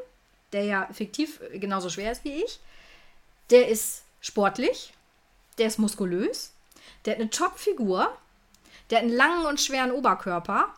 der 0.53 0.64
ja 0.64 0.88
fiktiv 0.92 1.40
genauso 1.53 1.90
schwer 1.90 2.11
ist 2.11 2.24
wie 2.24 2.42
ich. 2.42 2.61
Der 3.50 3.68
ist 3.68 4.03
sportlich, 4.20 4.92
der 5.59 5.66
ist 5.66 5.79
muskulös, 5.79 6.53
der 7.05 7.14
hat 7.14 7.20
eine 7.20 7.31
Top-Figur, 7.31 8.16
der 8.90 8.98
hat 8.98 9.05
einen 9.05 9.14
langen 9.14 9.46
und 9.46 9.61
schweren 9.61 9.92
Oberkörper 9.92 10.74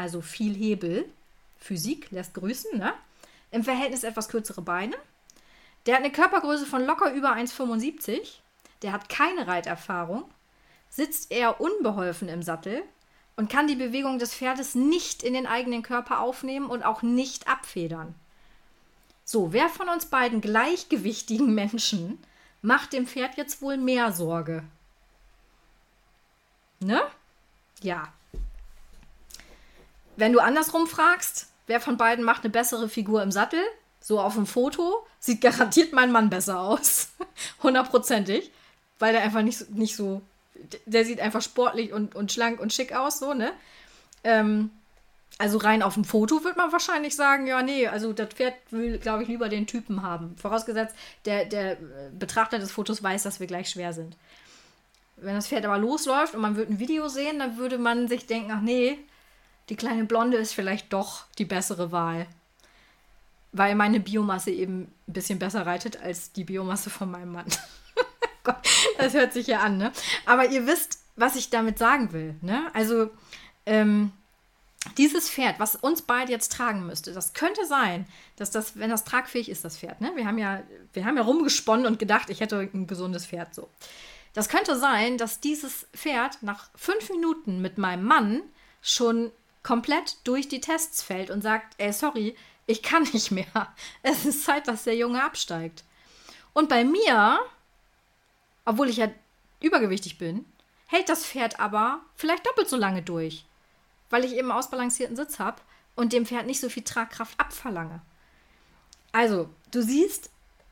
also 0.00 0.20
viel 0.20 0.54
Hebel. 0.54 1.08
Physik 1.58 2.10
lässt 2.10 2.34
grüßen, 2.34 2.78
ne? 2.78 2.94
Im 3.50 3.64
Verhältnis 3.64 4.02
etwas 4.02 4.28
kürzere 4.28 4.62
Beine. 4.62 4.96
Der 5.86 5.94
hat 5.94 6.02
eine 6.02 6.12
Körpergröße 6.12 6.66
von 6.66 6.84
locker 6.84 7.12
über 7.12 7.34
1,75. 7.34 8.38
Der 8.82 8.92
hat 8.92 9.08
keine 9.08 9.46
Reiterfahrung, 9.46 10.24
sitzt 10.88 11.30
eher 11.30 11.60
unbeholfen 11.60 12.28
im 12.28 12.42
Sattel 12.42 12.82
und 13.36 13.50
kann 13.50 13.66
die 13.66 13.76
Bewegung 13.76 14.18
des 14.18 14.34
Pferdes 14.34 14.74
nicht 14.74 15.22
in 15.22 15.34
den 15.34 15.46
eigenen 15.46 15.82
Körper 15.82 16.20
aufnehmen 16.20 16.66
und 16.66 16.82
auch 16.82 17.02
nicht 17.02 17.48
abfedern. 17.48 18.14
So, 19.24 19.52
wer 19.52 19.68
von 19.68 19.88
uns 19.88 20.06
beiden 20.06 20.40
gleichgewichtigen 20.40 21.54
Menschen 21.54 22.18
macht 22.62 22.92
dem 22.92 23.06
Pferd 23.06 23.36
jetzt 23.36 23.60
wohl 23.62 23.76
mehr 23.76 24.12
Sorge? 24.12 24.64
Ne? 26.80 27.02
Ja, 27.82 28.12
wenn 30.20 30.32
du 30.32 30.40
andersrum 30.40 30.86
fragst, 30.86 31.48
wer 31.66 31.80
von 31.80 31.96
beiden 31.96 32.24
macht 32.24 32.44
eine 32.44 32.50
bessere 32.50 32.88
Figur 32.88 33.22
im 33.22 33.32
Sattel, 33.32 33.60
so 34.00 34.20
auf 34.20 34.34
dem 34.34 34.46
Foto, 34.46 35.06
sieht 35.18 35.40
garantiert 35.40 35.92
mein 35.92 36.12
Mann 36.12 36.30
besser 36.30 36.60
aus. 36.60 37.10
Hundertprozentig. 37.62 38.50
Weil 38.98 39.12
der 39.12 39.22
einfach 39.22 39.42
nicht, 39.42 39.70
nicht 39.70 39.96
so. 39.96 40.22
Der 40.84 41.04
sieht 41.04 41.20
einfach 41.20 41.42
sportlich 41.42 41.92
und, 41.92 42.14
und 42.14 42.32
schlank 42.32 42.60
und 42.60 42.72
schick 42.72 42.94
aus, 42.94 43.18
so, 43.18 43.34
ne? 43.34 43.52
Ähm, 44.24 44.70
also 45.38 45.56
rein 45.56 45.82
auf 45.82 45.94
dem 45.94 46.04
Foto 46.04 46.44
wird 46.44 46.58
man 46.58 46.70
wahrscheinlich 46.70 47.16
sagen, 47.16 47.46
ja, 47.46 47.62
nee, 47.62 47.86
also 47.86 48.12
das 48.12 48.28
Pferd 48.34 48.54
will, 48.70 48.98
glaube 48.98 49.22
ich, 49.22 49.28
lieber 49.28 49.48
den 49.48 49.66
Typen 49.66 50.02
haben. 50.02 50.36
Vorausgesetzt, 50.36 50.94
der, 51.24 51.46
der 51.46 51.78
Betrachter 52.18 52.58
des 52.58 52.70
Fotos 52.70 53.02
weiß, 53.02 53.22
dass 53.22 53.40
wir 53.40 53.46
gleich 53.46 53.70
schwer 53.70 53.94
sind. 53.94 54.16
Wenn 55.16 55.34
das 55.34 55.48
Pferd 55.48 55.64
aber 55.64 55.78
losläuft 55.78 56.34
und 56.34 56.42
man 56.42 56.56
würde 56.56 56.74
ein 56.74 56.78
Video 56.78 57.08
sehen, 57.08 57.38
dann 57.38 57.56
würde 57.56 57.78
man 57.78 58.08
sich 58.08 58.26
denken, 58.26 58.50
ach 58.54 58.60
nee, 58.60 58.98
die 59.70 59.76
kleine 59.76 60.04
Blonde 60.04 60.36
ist 60.36 60.52
vielleicht 60.52 60.92
doch 60.92 61.24
die 61.38 61.44
bessere 61.44 61.92
Wahl. 61.92 62.26
Weil 63.52 63.74
meine 63.74 64.00
Biomasse 64.00 64.50
eben 64.50 64.82
ein 64.82 65.12
bisschen 65.12 65.38
besser 65.38 65.64
reitet 65.64 66.00
als 66.02 66.32
die 66.32 66.44
Biomasse 66.44 66.90
von 66.90 67.10
meinem 67.10 67.32
Mann. 67.32 67.46
Gott, 68.44 68.56
das 68.98 69.14
hört 69.14 69.32
sich 69.32 69.46
ja 69.46 69.60
an, 69.60 69.78
ne? 69.78 69.92
Aber 70.26 70.50
ihr 70.50 70.66
wisst, 70.66 70.98
was 71.16 71.36
ich 71.36 71.50
damit 71.50 71.78
sagen 71.78 72.12
will, 72.12 72.34
ne? 72.42 72.70
Also, 72.74 73.10
ähm, 73.66 74.12
dieses 74.96 75.28
Pferd, 75.28 75.60
was 75.60 75.76
uns 75.76 76.02
beide 76.02 76.32
jetzt 76.32 76.52
tragen 76.52 76.86
müsste, 76.86 77.12
das 77.12 77.34
könnte 77.34 77.66
sein, 77.66 78.06
dass 78.36 78.50
das, 78.50 78.78
wenn 78.78 78.90
das 78.90 79.04
tragfähig 79.04 79.48
ist, 79.48 79.64
das 79.64 79.78
Pferd, 79.78 80.00
ne? 80.00 80.12
Wir 80.14 80.26
haben 80.26 80.38
ja, 80.38 80.62
wir 80.92 81.04
haben 81.04 81.16
ja 81.16 81.22
rumgesponnen 81.22 81.86
und 81.86 81.98
gedacht, 81.98 82.30
ich 82.30 82.40
hätte 82.40 82.68
ein 82.72 82.86
gesundes 82.86 83.26
Pferd 83.26 83.54
so. 83.54 83.68
Das 84.32 84.48
könnte 84.48 84.78
sein, 84.78 85.18
dass 85.18 85.40
dieses 85.40 85.86
Pferd 85.92 86.42
nach 86.42 86.70
fünf 86.76 87.10
Minuten 87.10 87.60
mit 87.60 87.78
meinem 87.78 88.04
Mann 88.04 88.42
schon 88.80 89.32
komplett 89.62 90.16
durch 90.24 90.48
die 90.48 90.60
Tests 90.60 91.02
fällt 91.02 91.30
und 91.30 91.42
sagt, 91.42 91.74
ey, 91.78 91.92
sorry, 91.92 92.36
ich 92.66 92.82
kann 92.82 93.02
nicht 93.12 93.30
mehr. 93.30 93.46
Es 94.02 94.24
ist 94.24 94.44
Zeit, 94.44 94.68
dass 94.68 94.84
der 94.84 94.96
Junge 94.96 95.22
absteigt. 95.22 95.84
Und 96.52 96.68
bei 96.68 96.84
mir, 96.84 97.40
obwohl 98.64 98.88
ich 98.88 98.96
ja 98.96 99.08
übergewichtig 99.60 100.18
bin, 100.18 100.44
hält 100.86 101.08
das 101.08 101.24
Pferd 101.24 101.60
aber 101.60 102.00
vielleicht 102.16 102.46
doppelt 102.46 102.68
so 102.68 102.76
lange 102.76 103.02
durch, 103.02 103.44
weil 104.08 104.24
ich 104.24 104.34
eben 104.34 104.50
ausbalancierten 104.50 105.16
Sitz 105.16 105.38
habe 105.38 105.62
und 105.94 106.12
dem 106.12 106.26
Pferd 106.26 106.46
nicht 106.46 106.60
so 106.60 106.68
viel 106.68 106.82
Tragkraft 106.82 107.38
abverlange. 107.38 108.00
Also, 109.12 109.48
du 109.70 109.82
siehst, 109.82 110.30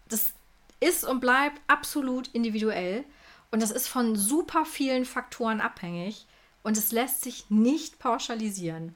das 0.09 0.33
ist 0.81 1.05
und 1.05 1.21
bleibt 1.21 1.61
absolut 1.67 2.29
individuell 2.29 3.05
und 3.51 3.63
das 3.63 3.71
ist 3.71 3.89
von 3.89 4.17
super 4.17 4.65
vielen 4.65 5.05
Faktoren 5.05 5.61
abhängig 5.61 6.27
und 6.63 6.77
es 6.77 6.93
lässt 6.93 7.23
sich 7.23 7.51
nicht 7.51 7.99
pauschalisieren. 7.99 8.95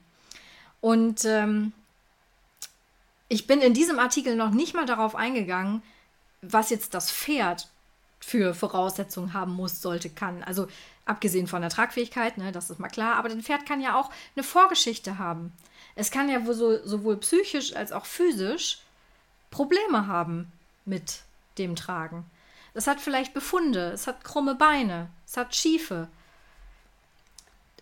Und 0.81 1.25
ähm, 1.25 1.73
ich 3.29 3.47
bin 3.47 3.61
in 3.61 3.73
diesem 3.73 3.99
Artikel 3.99 4.35
noch 4.35 4.51
nicht 4.51 4.73
mal 4.73 4.85
darauf 4.85 5.15
eingegangen, 5.15 5.81
was 6.41 6.69
jetzt 6.69 6.93
das 6.93 7.11
Pferd 7.11 7.69
für 8.19 8.53
Voraussetzungen 8.53 9.33
haben 9.33 9.53
muss, 9.53 9.81
sollte, 9.81 10.09
kann. 10.09 10.43
Also 10.43 10.67
abgesehen 11.05 11.47
von 11.47 11.61
der 11.61 11.69
Tragfähigkeit, 11.69 12.37
ne, 12.37 12.51
das 12.51 12.69
ist 12.69 12.79
mal 12.79 12.89
klar, 12.89 13.15
aber 13.15 13.29
ein 13.29 13.41
Pferd 13.41 13.65
kann 13.65 13.81
ja 13.81 13.99
auch 13.99 14.11
eine 14.35 14.43
Vorgeschichte 14.43 15.17
haben. 15.17 15.51
Es 15.95 16.11
kann 16.11 16.29
ja 16.29 16.41
so, 16.53 16.85
sowohl 16.85 17.17
psychisch 17.17 17.75
als 17.75 17.91
auch 17.91 18.05
physisch 18.05 18.79
Probleme 19.51 20.07
haben 20.07 20.51
mit 20.85 21.21
dem 21.57 21.75
Tragen. 21.75 22.25
Es 22.73 22.87
hat 22.87 22.99
vielleicht 22.99 23.33
Befunde, 23.33 23.91
es 23.91 24.07
hat 24.07 24.23
krumme 24.23 24.55
Beine, 24.55 25.09
es 25.27 25.37
hat 25.37 25.55
Schiefe. 25.55 26.07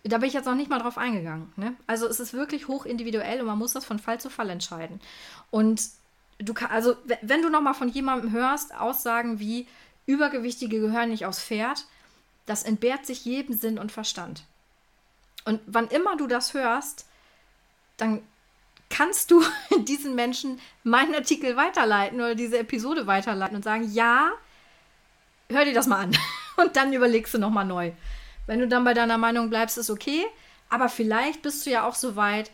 Da 0.04 0.18
bin 0.18 0.28
ich 0.28 0.34
jetzt 0.34 0.46
noch 0.46 0.54
nicht 0.54 0.70
mal 0.70 0.80
drauf 0.80 0.98
eingegangen. 0.98 1.52
Ne? 1.56 1.74
Also 1.86 2.06
es 2.06 2.18
ist 2.18 2.34
wirklich 2.34 2.66
hoch 2.68 2.86
individuell 2.86 3.40
und 3.40 3.46
man 3.46 3.58
muss 3.58 3.72
das 3.72 3.84
von 3.84 3.98
Fall 3.98 4.20
zu 4.20 4.30
Fall 4.30 4.50
entscheiden. 4.50 5.00
Und 5.50 5.82
du 6.38 6.54
kannst, 6.54 6.74
also 6.74 6.96
wenn 7.20 7.42
du 7.42 7.48
noch 7.48 7.60
mal 7.60 7.74
von 7.74 7.88
jemandem 7.88 8.32
hörst, 8.32 8.74
Aussagen 8.74 9.38
wie 9.38 9.68
Übergewichtige 10.06 10.80
gehören 10.80 11.10
nicht 11.10 11.26
aufs 11.26 11.42
Pferd, 11.42 11.86
das 12.46 12.64
entbehrt 12.64 13.06
sich 13.06 13.24
jedem 13.24 13.56
Sinn 13.56 13.78
und 13.78 13.92
Verstand. 13.92 14.44
Und 15.44 15.60
wann 15.66 15.88
immer 15.88 16.16
du 16.16 16.26
das 16.26 16.54
hörst, 16.54 17.06
dann 17.96 18.22
kannst 18.90 19.30
du 19.30 19.42
diesen 19.86 20.14
Menschen 20.14 20.60
meinen 20.84 21.14
Artikel 21.14 21.56
weiterleiten 21.56 22.20
oder 22.20 22.34
diese 22.34 22.58
Episode 22.58 23.06
weiterleiten 23.06 23.56
und 23.56 23.62
sagen, 23.64 23.90
ja, 23.92 24.30
hör 25.48 25.64
dir 25.64 25.74
das 25.74 25.86
mal 25.86 26.00
an. 26.00 26.16
Und 26.56 26.76
dann 26.76 26.92
überlegst 26.92 27.32
du 27.32 27.38
nochmal 27.38 27.64
neu. 27.64 27.92
Wenn 28.46 28.60
du 28.60 28.68
dann 28.68 28.84
bei 28.84 28.94
deiner 28.94 29.18
Meinung 29.18 29.50
bleibst, 29.50 29.78
ist 29.78 29.90
okay. 29.90 30.24
Aber 30.68 30.88
vielleicht 30.88 31.42
bist 31.42 31.66
du 31.66 31.70
ja 31.70 31.86
auch 31.86 31.94
so 31.94 32.16
weit, 32.16 32.50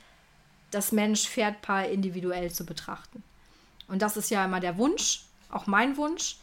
das 0.70 0.92
Mensch-Pferd-Paar 0.92 1.86
individuell 1.86 2.50
zu 2.50 2.66
betrachten. 2.66 3.22
Und 3.86 4.02
das 4.02 4.16
ist 4.16 4.30
ja 4.30 4.44
immer 4.44 4.60
der 4.60 4.76
Wunsch, 4.76 5.22
auch 5.50 5.66
mein 5.66 5.96
Wunsch, 5.96 6.36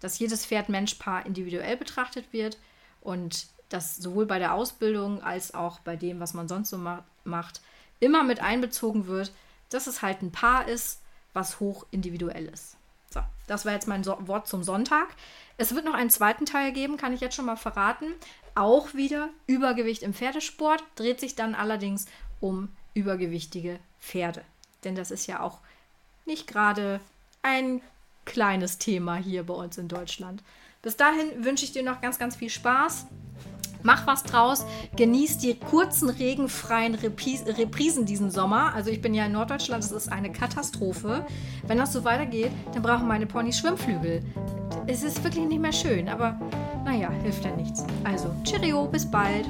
dass 0.00 0.18
jedes 0.18 0.46
Pferd-Mensch-Paar 0.46 1.26
individuell 1.26 1.76
betrachtet 1.76 2.32
wird 2.32 2.56
und 3.00 3.46
dass 3.68 3.96
sowohl 3.96 4.26
bei 4.26 4.38
der 4.38 4.54
Ausbildung 4.54 5.22
als 5.22 5.52
auch 5.52 5.80
bei 5.80 5.96
dem, 5.96 6.20
was 6.20 6.34
man 6.34 6.48
sonst 6.48 6.70
so 6.70 6.78
ma 6.78 7.04
macht, 7.24 7.60
immer 8.00 8.22
mit 8.22 8.40
einbezogen 8.40 9.06
wird, 9.06 9.32
dass 9.70 9.86
es 9.86 10.02
halt 10.02 10.22
ein 10.22 10.30
Paar 10.30 10.68
ist, 10.68 11.00
was 11.32 11.58
hoch 11.58 11.86
individuell 11.90 12.46
ist. 12.46 12.76
So, 13.10 13.20
das 13.46 13.64
war 13.64 13.72
jetzt 13.72 13.88
mein 13.88 14.04
so 14.04 14.16
Wort 14.26 14.46
zum 14.46 14.62
Sonntag. 14.62 15.08
Es 15.56 15.74
wird 15.74 15.84
noch 15.84 15.94
einen 15.94 16.10
zweiten 16.10 16.46
Teil 16.46 16.72
geben, 16.72 16.96
kann 16.96 17.12
ich 17.12 17.20
jetzt 17.20 17.34
schon 17.34 17.46
mal 17.46 17.56
verraten. 17.56 18.06
Auch 18.54 18.94
wieder 18.94 19.30
Übergewicht 19.46 20.02
im 20.02 20.14
Pferdesport, 20.14 20.82
dreht 20.94 21.20
sich 21.20 21.34
dann 21.34 21.54
allerdings 21.54 22.06
um 22.40 22.68
übergewichtige 22.94 23.78
Pferde. 24.00 24.42
Denn 24.84 24.94
das 24.94 25.10
ist 25.10 25.26
ja 25.26 25.40
auch 25.40 25.58
nicht 26.24 26.46
gerade 26.46 27.00
ein 27.42 27.80
kleines 28.24 28.78
Thema 28.78 29.16
hier 29.16 29.44
bei 29.44 29.54
uns 29.54 29.76
in 29.76 29.88
Deutschland. 29.88 30.42
Bis 30.82 30.96
dahin 30.96 31.44
wünsche 31.44 31.64
ich 31.64 31.72
dir 31.72 31.82
noch 31.82 32.00
ganz, 32.00 32.18
ganz 32.18 32.36
viel 32.36 32.50
Spaß. 32.50 33.06
Mach 33.82 34.06
was 34.06 34.22
draus, 34.22 34.64
genieß 34.96 35.38
die 35.38 35.58
kurzen 35.58 36.08
regenfreien 36.08 36.94
Reprisen 36.94 38.06
diesen 38.06 38.30
Sommer. 38.30 38.74
Also 38.74 38.90
ich 38.90 39.02
bin 39.02 39.12
ja 39.12 39.26
in 39.26 39.32
Norddeutschland, 39.32 39.84
es 39.84 39.92
ist 39.92 40.10
eine 40.10 40.32
Katastrophe. 40.32 41.26
Wenn 41.66 41.76
das 41.76 41.92
so 41.92 42.04
weitergeht, 42.04 42.50
dann 42.72 42.82
brauchen 42.82 43.06
meine 43.06 43.26
Ponys 43.26 43.58
Schwimmflügel. 43.58 44.22
Es 44.86 45.02
ist 45.02 45.22
wirklich 45.22 45.44
nicht 45.44 45.60
mehr 45.60 45.72
schön, 45.72 46.08
aber 46.08 46.38
naja, 46.84 47.10
hilft 47.22 47.44
ja 47.44 47.54
nichts. 47.56 47.84
Also, 48.04 48.28
Cheerio, 48.44 48.86
bis 48.86 49.06
bald. 49.10 49.46